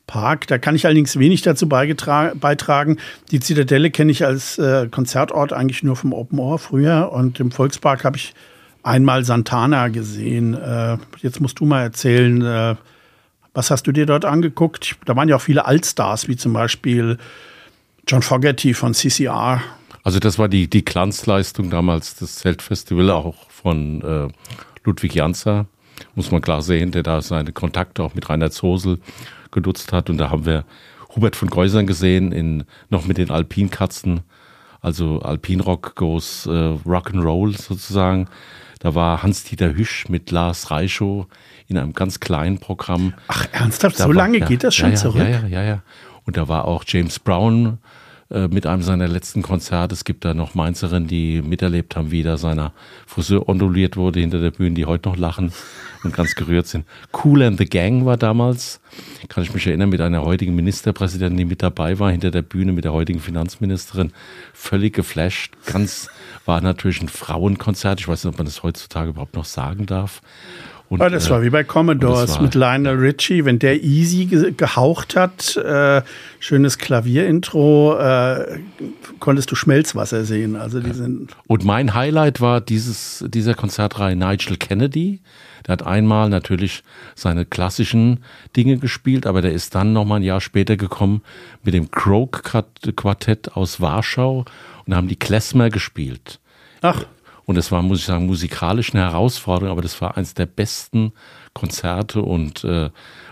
[0.07, 0.47] Park.
[0.47, 2.97] Da kann ich allerdings wenig dazu beitragen.
[3.31, 7.51] Die Zitadelle kenne ich als äh, Konzertort eigentlich nur vom Open Ohr früher und im
[7.51, 8.33] Volkspark habe ich
[8.83, 10.53] einmal Santana gesehen.
[10.53, 12.75] Äh, jetzt musst du mal erzählen, äh,
[13.53, 14.97] was hast du dir dort angeguckt?
[15.05, 17.17] Da waren ja auch viele Altstars, wie zum Beispiel
[18.07, 19.61] John Fogerty von CCR.
[20.03, 24.27] Also das war die, die Glanzleistung damals, das Zeltfestival auch von äh,
[24.83, 25.65] Ludwig Janzer,
[26.13, 28.99] muss man klar sehen, der da seine Kontakte auch mit Rainer Zosel
[29.55, 30.11] genutzt hat.
[30.11, 30.65] Und da haben wir
[31.15, 34.21] Hubert von Geusern gesehen, in, noch mit den Alpinkatzen,
[34.81, 38.27] also Alpinrock goes äh, Rock'n'Roll sozusagen.
[38.79, 41.25] Da war Hans-Dieter Hüsch mit Lars Reichow
[41.67, 43.15] in einem ganz kleinen Programm.
[43.27, 43.99] Ach, ernsthaft?
[43.99, 45.23] Da so war, lange ja, geht das schon ja, ja, zurück?
[45.23, 45.83] Ja, ja, ja, ja.
[46.25, 47.79] Und da war auch James Brown
[48.35, 49.93] äh, mit einem seiner letzten Konzerte.
[49.93, 52.73] Es gibt da noch Mainzerinnen, die miterlebt haben, wie da seiner
[53.07, 55.53] Friseur onduliert wurde hinter der Bühne, die heute noch lachen
[56.03, 56.85] und ganz gerührt sind.
[57.23, 58.81] Cool and the Gang war damals,
[59.29, 62.73] kann ich mich erinnern, mit einer heutigen Ministerpräsidentin, die mit dabei war, hinter der Bühne
[62.73, 64.11] mit der heutigen Finanzministerin.
[64.53, 65.53] Völlig geflasht.
[65.65, 66.09] Ganz,
[66.43, 68.01] war natürlich ein Frauenkonzert.
[68.01, 70.21] Ich weiß nicht, ob man das heutzutage überhaupt noch sagen darf.
[70.87, 74.53] Und, ja, das war wie bei Commodores war, mit Lionel Richie, wenn der easy ge
[74.55, 76.03] gehaucht hat, äh,
[76.39, 78.59] schönes Klavierintro, äh,
[79.19, 80.55] konntest du Schmelzwasser sehen.
[80.55, 85.21] Also die sind Und mein Highlight war dieses, dieser Konzertreihe Nigel Kennedy.
[85.65, 86.83] Der hat einmal natürlich
[87.15, 88.19] seine klassischen
[88.55, 91.23] Dinge gespielt, aber der ist dann nochmal ein Jahr später gekommen
[91.63, 92.43] mit dem Croak
[92.95, 94.45] Quartett aus Warschau
[94.85, 96.39] und haben die Klezmer gespielt.
[96.81, 97.05] Ach.
[97.45, 101.13] Und es war, muss ich sagen, musikalisch eine Herausforderung, aber das war eines der besten
[101.53, 102.89] Konzerte und, äh,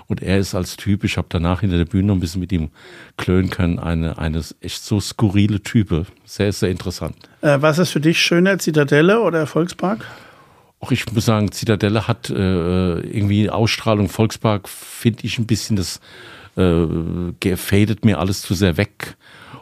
[0.07, 2.51] und er ist als Typ, ich habe danach hinter der Bühne noch ein bisschen mit
[2.51, 2.69] ihm
[3.17, 6.05] klönen können, eine, eine echt so skurrile Type.
[6.25, 7.15] Sehr, sehr interessant.
[7.41, 10.05] Äh, was ist für dich schöner, Zitadelle oder Volkspark?
[10.79, 12.33] Auch ich muss sagen, Zitadelle hat äh,
[12.99, 14.09] irgendwie Ausstrahlung.
[14.09, 16.01] Volkspark finde ich ein bisschen, das
[16.55, 19.15] äh, fadet mir alles zu sehr weg.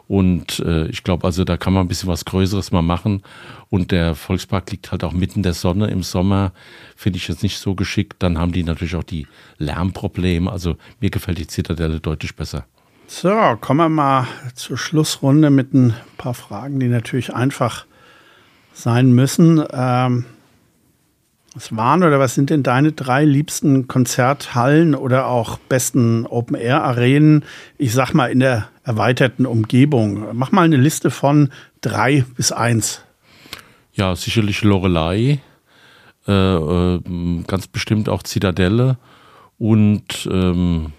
[0.08, 3.22] Und äh, ich glaube, also da kann man ein bisschen was Größeres mal machen.
[3.70, 6.52] Und der Volkspark liegt halt auch mitten der Sonne im Sommer.
[6.96, 8.16] Finde ich jetzt nicht so geschickt.
[8.22, 9.26] Dann haben die natürlich auch die
[9.58, 10.50] Lärmprobleme.
[10.50, 12.66] Also mir gefällt die Zitadelle deutlich besser.
[13.06, 13.30] So,
[13.60, 17.86] kommen wir mal zur Schlussrunde mit ein paar Fragen, die natürlich einfach
[18.72, 19.62] sein müssen.
[19.72, 20.24] Ähm,
[21.54, 27.44] was waren oder was sind denn deine drei liebsten Konzerthallen oder auch besten Open-Air-Arenen?
[27.76, 30.26] Ich sag mal in der erweiterten Umgebung.
[30.32, 33.02] Mach mal eine Liste von drei bis eins.
[33.92, 35.40] Ja, sicherlich Lorelei,
[36.26, 37.00] äh, äh,
[37.46, 38.96] ganz bestimmt auch Zitadelle
[39.58, 40.92] und ähm,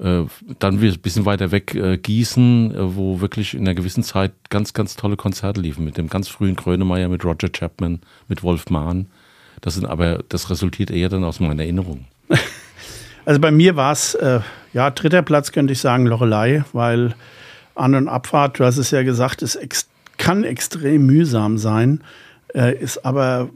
[0.00, 0.24] äh,
[0.58, 4.72] dann ein bisschen weiter weg äh, Gießen, äh, wo wirklich in einer gewissen Zeit ganz,
[4.72, 5.84] ganz tolle Konzerte liefen.
[5.84, 9.06] Mit dem ganz frühen Grönemeyer, mit Roger Chapman, mit Wolf Mahn.
[9.60, 12.06] Das sind aber, das resultiert eher dann aus meiner Erinnerung.
[13.24, 14.40] Also bei mir war es, äh,
[14.72, 17.14] ja, dritter Platz könnte ich sagen, Lorelei, weil
[17.74, 22.02] An- und Abfahrt, du hast es ja gesagt, es ex kann extrem mühsam sein,
[22.54, 23.48] äh, ist aber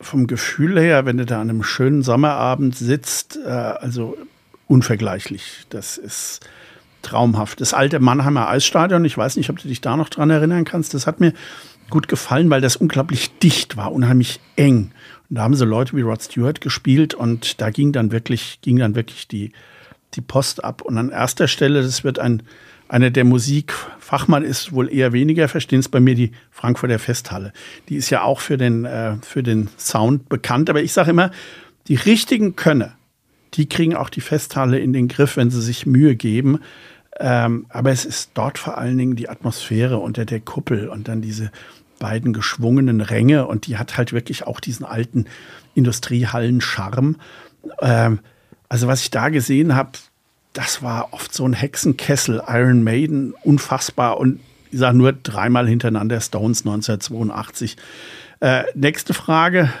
[0.00, 4.18] vom Gefühl her, wenn du da an einem schönen Sommerabend sitzt, äh, also
[4.66, 5.66] unvergleichlich.
[5.70, 6.40] Das ist
[7.02, 7.60] traumhaft.
[7.60, 10.94] Das alte Mannheimer Eisstadion, ich weiß nicht, ob du dich da noch dran erinnern kannst,
[10.94, 11.32] das hat mir
[11.90, 14.92] gut gefallen, weil das unglaublich dicht war, unheimlich eng.
[15.32, 18.76] Und da haben so Leute wie Rod Stewart gespielt und da ging dann wirklich, ging
[18.76, 19.52] dann wirklich die,
[20.12, 20.82] die Post ab.
[20.82, 22.42] Und an erster Stelle, das wird ein,
[22.86, 27.54] einer der Musikfachmann ist wohl eher weniger verstehen es bei mir die Frankfurter Festhalle.
[27.88, 30.68] Die ist ja auch für den, äh, für den Sound bekannt.
[30.68, 31.30] Aber ich sage immer,
[31.88, 32.92] die richtigen Könner,
[33.54, 36.58] die kriegen auch die Festhalle in den Griff, wenn sie sich Mühe geben.
[37.18, 41.22] Ähm, aber es ist dort vor allen Dingen die Atmosphäre unter der Kuppel und dann
[41.22, 41.50] diese
[42.02, 45.26] beiden geschwungenen Ränge und die hat halt wirklich auch diesen alten
[45.76, 47.14] Industriehallen-Charme.
[47.80, 48.18] Ähm,
[48.68, 49.92] also was ich da gesehen habe,
[50.52, 54.40] das war oft so ein Hexenkessel, Iron Maiden, unfassbar und
[54.72, 57.76] ich sage nur dreimal hintereinander Stones 1982.
[58.40, 59.72] Äh, nächste Frage,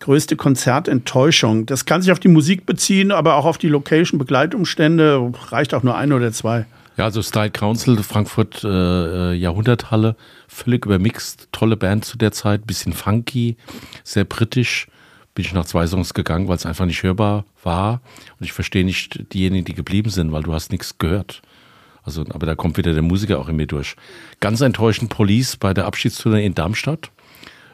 [0.00, 1.66] größte Konzertenttäuschung.
[1.66, 5.30] Das kann sich auf die Musik beziehen, aber auch auf die Location, Begleitumstände.
[5.50, 6.64] Reicht auch nur ein oder zwei.
[6.98, 10.16] Ja, also Style Council, Frankfurt äh, äh, Jahrhunderthalle,
[10.48, 13.56] völlig übermixt, tolle Band zu der Zeit, bisschen funky,
[14.02, 14.88] sehr britisch.
[15.32, 18.00] Bin ich nach zwei Songs gegangen, weil es einfach nicht hörbar war.
[18.40, 21.40] Und ich verstehe nicht diejenigen, die geblieben sind, weil du hast nichts gehört.
[22.02, 23.94] Also, aber da kommt wieder der Musiker auch in mir durch.
[24.40, 27.12] Ganz enttäuschend Police bei der Abschiedstournee in Darmstadt.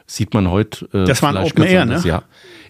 [0.05, 0.85] Sieht man heute.
[0.93, 1.99] Äh, das war ein Open Air, ne?
[2.05, 2.21] Ja.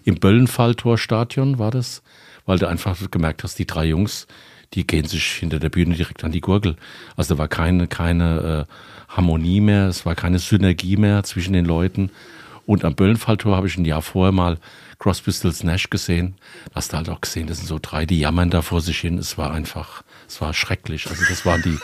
[0.04, 2.02] Im Böllenfalltorstadion war das,
[2.46, 4.26] weil du einfach gemerkt hast, die drei Jungs,
[4.76, 6.76] die gehen sich hinter der Bühne direkt an die Gurgel.
[7.16, 8.72] Also da war keine, keine äh,
[9.12, 12.10] Harmonie mehr, es war keine Synergie mehr zwischen den Leuten.
[12.66, 14.58] Und am Böllenfalltor habe ich ein Jahr vorher mal
[14.98, 16.34] Cross Pistols Nash gesehen.
[16.74, 19.18] Hast du halt auch gesehen, das sind so drei, die jammern da vor sich hin.
[19.18, 21.08] Es war einfach, es war schrecklich.
[21.08, 21.78] Also das waren die,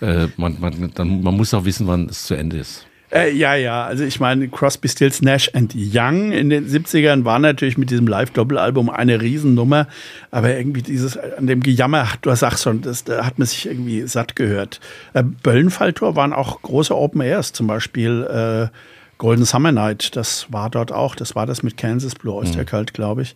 [0.04, 2.86] äh, man, man, dann, man muss auch wissen, wann es zu Ende ist.
[3.12, 7.40] Äh, ja, ja, also ich meine, Crosby, Stills, Nash and Young in den 70ern war
[7.40, 9.88] natürlich mit diesem Live-Doppelalbum eine Riesennummer,
[10.30, 14.06] aber irgendwie dieses, an dem Gejammer, du sagst schon, das, da hat man sich irgendwie
[14.06, 14.80] satt gehört.
[15.12, 18.76] Äh, Böllenfalltor waren auch große Open Airs, zum Beispiel äh,
[19.18, 22.86] Golden Summer Night, das war dort auch, das war das mit Kansas Blue Oyster mhm.
[22.86, 23.34] Glaube ich.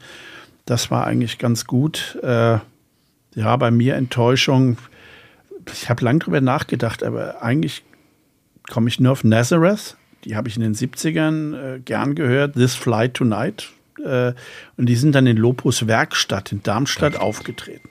[0.67, 2.19] Das war eigentlich ganz gut.
[2.23, 2.59] Äh,
[3.35, 4.79] ja, bei mir Enttäuschung.
[5.73, 7.83] Ich habe lange drüber nachgedacht, aber eigentlich
[8.69, 9.97] komme ich nur auf Nazareth.
[10.25, 12.55] Die habe ich in den 70ern äh, gern gehört.
[12.55, 13.71] This Flight Tonight.
[14.05, 14.33] Äh,
[14.77, 17.89] und die sind dann in Lopus Werkstatt in Darmstadt aufgetreten.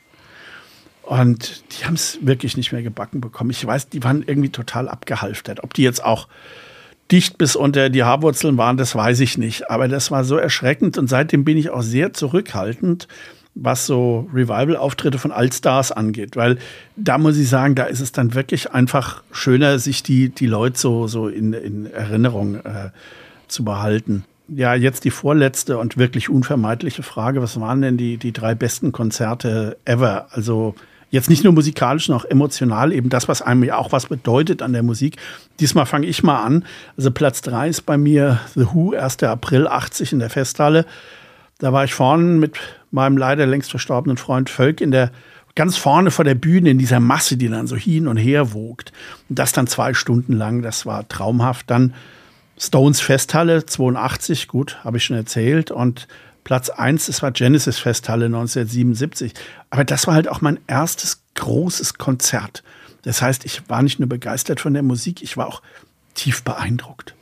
[1.03, 3.49] Und die haben es wirklich nicht mehr gebacken bekommen.
[3.49, 5.63] Ich weiß, die waren irgendwie total abgehalftert.
[5.63, 6.27] Ob die jetzt auch
[7.11, 9.69] dicht bis unter die Haarwurzeln waren, das weiß ich nicht.
[9.69, 13.07] Aber das war so erschreckend und seitdem bin ich auch sehr zurückhaltend
[13.55, 16.35] was so Revival-Auftritte von Allstars angeht.
[16.35, 16.57] Weil
[16.95, 20.79] da muss ich sagen, da ist es dann wirklich einfach schöner, sich die, die Leute
[20.79, 22.89] so, so in, in Erinnerung äh,
[23.47, 24.25] zu behalten.
[24.47, 27.41] Ja, jetzt die vorletzte und wirklich unvermeidliche Frage.
[27.41, 30.27] Was waren denn die, die drei besten Konzerte ever?
[30.31, 30.75] Also
[31.11, 34.73] jetzt nicht nur musikalisch, noch emotional, eben das, was einem ja auch was bedeutet an
[34.73, 35.17] der Musik.
[35.59, 36.65] Diesmal fange ich mal an.
[36.97, 39.21] Also Platz drei ist bei mir The Who, 1.
[39.23, 40.85] April 80 in der Festhalle.
[41.59, 42.59] Da war ich vorne mit
[42.91, 45.11] meinem leider längst verstorbenen Freund Völk in der
[45.55, 48.91] ganz vorne vor der Bühne in dieser Masse, die dann so hin und her wogt.
[49.29, 51.69] Und das dann zwei Stunden lang, das war traumhaft.
[51.69, 51.93] Dann
[52.57, 55.69] Stones Festhalle 82, gut, habe ich schon erzählt.
[55.71, 56.07] Und
[56.43, 59.33] Platz 1, das war Genesis Festhalle 1977.
[59.69, 62.63] Aber das war halt auch mein erstes großes Konzert.
[63.03, 65.61] Das heißt, ich war nicht nur begeistert von der Musik, ich war auch
[66.15, 67.15] tief beeindruckt.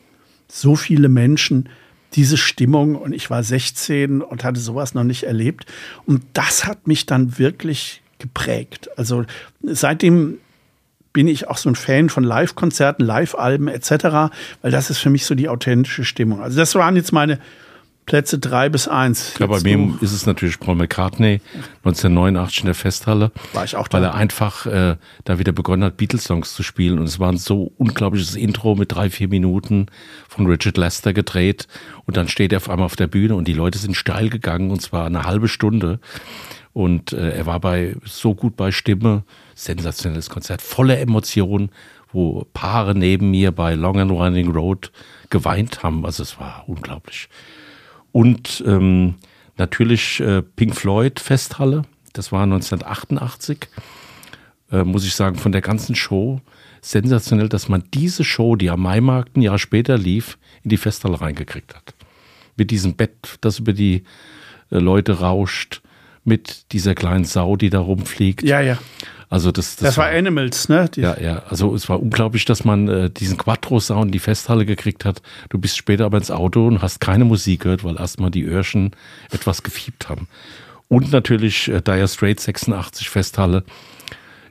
[0.48, 1.70] So viele Menschen,
[2.14, 5.66] diese Stimmung und ich war 16 und hatte sowas noch nicht erlebt.
[6.06, 8.90] Und das hat mich dann wirklich geprägt.
[8.98, 9.26] Also
[9.64, 10.38] seitdem
[11.14, 15.26] bin ich auch so ein Fan von Live-Konzerten, Live-Alben etc., weil das ist für mich
[15.26, 16.42] so die authentische Stimmung.
[16.42, 17.40] Also das waren jetzt meine
[18.12, 19.36] Plätze drei bis eins.
[19.40, 21.40] Ja, bei mir ist es natürlich Paul McCartney,
[21.86, 23.32] 1989 in der Festhalle.
[23.54, 24.00] War ich auch da.
[24.00, 27.00] Weil er einfach äh, da wieder begonnen hat, Beatles-Songs zu spielen.
[27.00, 29.86] Und es war ein so unglaubliches Intro mit drei, vier Minuten
[30.28, 31.70] von Richard Lester gedreht.
[32.06, 34.72] Und dann steht er auf einmal auf der Bühne und die Leute sind steil gegangen
[34.72, 36.02] und zwar eine halbe Stunde.
[36.74, 39.24] Und äh, er war bei so gut bei Stimme,
[39.56, 41.72] sensationelles Konzert, voller Emotionen,
[42.12, 44.92] wo Paare neben mir bei Long and Winding Road
[45.30, 46.06] geweint haben.
[46.06, 47.30] Also es war unglaublich.
[48.12, 49.16] Und ähm,
[49.58, 51.84] natürlich äh, Pink Floyd Festhalle,
[52.14, 53.68] das war 1988,
[54.72, 56.42] äh, muss ich sagen, von der ganzen Show
[56.82, 61.22] sensationell, dass man diese Show, die am Maimarkt ein Jahr später lief, in die Festhalle
[61.22, 61.94] reingekriegt hat.
[62.58, 64.04] Mit diesem Bett, das über die
[64.72, 65.82] äh, Leute rauscht,
[66.24, 68.44] mit dieser kleinen Sau, die da rumfliegt.
[68.44, 68.78] Ja, ja.
[69.30, 70.90] Also das, das, das war, war, Animals, ne?
[70.94, 71.44] Die ja, ja.
[71.48, 75.22] Also es war unglaublich, dass man äh, diesen Quattro-Sound in die Festhalle gekriegt hat.
[75.50, 78.92] Du bist später aber ins Auto und hast keine Musik gehört, weil erstmal die Öhrchen
[79.32, 80.28] etwas gefiebt haben.
[80.90, 83.64] Und natürlich äh, Dire Straits 86 Festhalle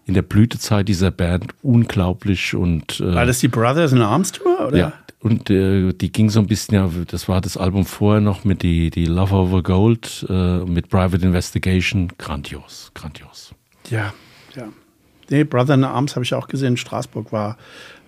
[0.06, 4.68] in der Blütezeit dieser Band unglaublich und äh, war das die Brothers in Arms Tour
[4.68, 4.76] oder?
[4.76, 4.92] Ja,
[5.22, 8.62] und äh, die ging so ein bisschen ja, das war das Album vorher noch mit
[8.62, 13.54] die die Love Over Gold äh, mit Private Investigation, grandios, grandios.
[13.90, 14.14] Ja,
[14.56, 14.68] ja.
[15.28, 17.56] Nee, Brother in Arms habe ich auch gesehen Straßburg, war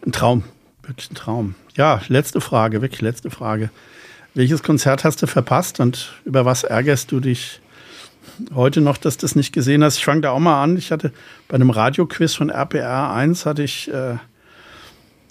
[0.05, 0.43] ein Traum,
[0.83, 1.55] wirklich ein Traum.
[1.77, 3.71] Ja, letzte Frage, wirklich letzte Frage.
[4.35, 7.61] Welches Konzert hast du verpasst und über was ärgerst du dich
[8.55, 9.99] heute noch, dass du das nicht gesehen hast?
[9.99, 10.79] Ich fange da auch mal an.
[10.79, 11.13] Ich hatte
[11.49, 14.17] bei einem Radioquiz von RPR 1 hatte ich äh,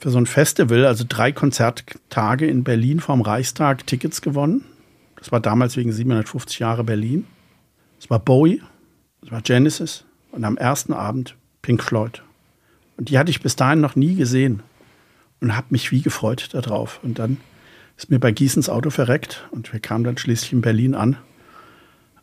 [0.01, 4.65] für so ein Festival, also drei Konzerttage in Berlin vom Reichstag Tickets gewonnen.
[5.15, 7.27] Das war damals wegen 750 Jahre Berlin.
[7.99, 8.63] Es war Bowie,
[9.23, 12.23] es war Genesis, und am ersten Abend Pink Floyd.
[12.97, 14.63] Und die hatte ich bis dahin noch nie gesehen
[15.39, 16.99] und habe mich wie gefreut darauf.
[17.03, 17.37] Und dann
[17.95, 21.17] ist mir bei Gießens Auto verreckt und wir kamen dann schließlich in Berlin an,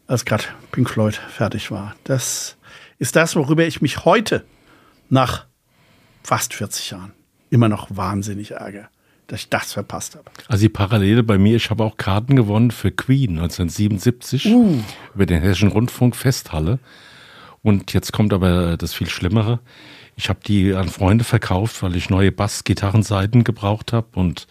[0.09, 1.95] als gerade Pink Floyd fertig war.
[2.03, 2.57] Das
[2.99, 4.45] ist das, worüber ich mich heute
[5.11, 5.47] nach
[6.24, 7.18] fast 40 Jahren
[7.51, 8.88] immer noch wahnsinnig ärgere,
[9.26, 10.30] dass ich das verpasst habe.
[10.49, 14.82] Also die Parallele bei mir, ich habe auch Karten gewonnen für Queen 1977 uh.
[15.14, 16.78] über den Hessischen Rundfunk Festhalle.
[17.62, 19.61] Und jetzt kommt aber das viel Schlimmere.
[20.16, 24.46] Ich habe die an Freunde verkauft, weil ich neue Bass-Gitarrenseiten gebraucht habe und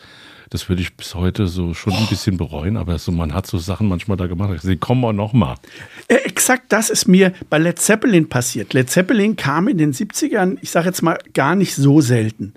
[0.49, 3.57] das würde ich bis heute so schon ein bisschen bereuen, aber so, man hat so
[3.57, 4.61] Sachen manchmal da gemacht.
[4.61, 5.55] Sie kommen auch noch mal.
[6.07, 8.73] Äh, exakt das ist mir bei Led Zeppelin passiert.
[8.73, 12.53] Led Zeppelin kam in den 70ern, ich sage jetzt mal, gar nicht so selten.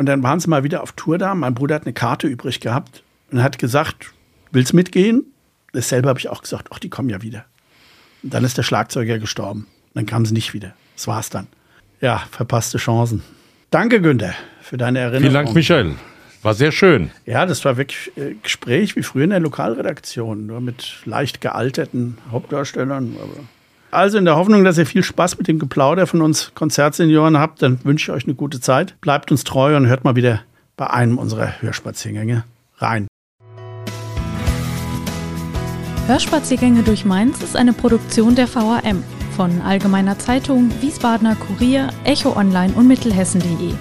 [0.00, 1.34] Und dann waren sie mal wieder auf Tour da.
[1.34, 4.14] Mein Bruder hat eine Karte übrig gehabt und hat gesagt,
[4.50, 5.26] willst mitgehen?
[5.74, 7.44] Dasselbe habe ich auch gesagt, ach, die kommen ja wieder.
[8.22, 9.66] Und dann ist der Schlagzeuger gestorben.
[9.92, 10.72] Dann kam sie nicht wieder.
[10.96, 11.48] Das war's dann.
[12.00, 13.22] Ja, verpasste Chancen.
[13.70, 14.32] Danke, Günther,
[14.62, 15.20] für deine Erinnerung.
[15.20, 15.96] Vielen Dank, Michael.
[16.40, 17.10] War sehr schön.
[17.26, 22.16] Ja, das war wirklich äh, Gespräch wie früher in der Lokalredaktion, nur mit leicht gealterten
[22.30, 23.16] Hauptdarstellern.
[23.90, 27.62] Also in der Hoffnung, dass ihr viel Spaß mit dem Geplauder von uns Konzertsenioren habt,
[27.62, 28.94] dann wünsche ich euch eine gute Zeit.
[29.00, 30.42] Bleibt uns treu und hört mal wieder
[30.76, 32.44] bei einem unserer Hörspaziergänge
[32.78, 33.08] rein.
[36.06, 39.02] Hörspaziergänge durch Mainz ist eine Produktion der VAM
[39.36, 43.72] von Allgemeiner Zeitung, Wiesbadener Kurier, Echo Online und Mittelhessen.de.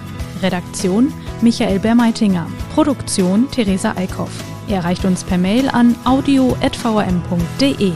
[0.42, 2.48] Redaktion Michael Bermeitinger.
[2.74, 4.32] Produktion Theresa Eickhoff.
[4.68, 7.92] Er erreicht uns per Mail an audio.vm.de.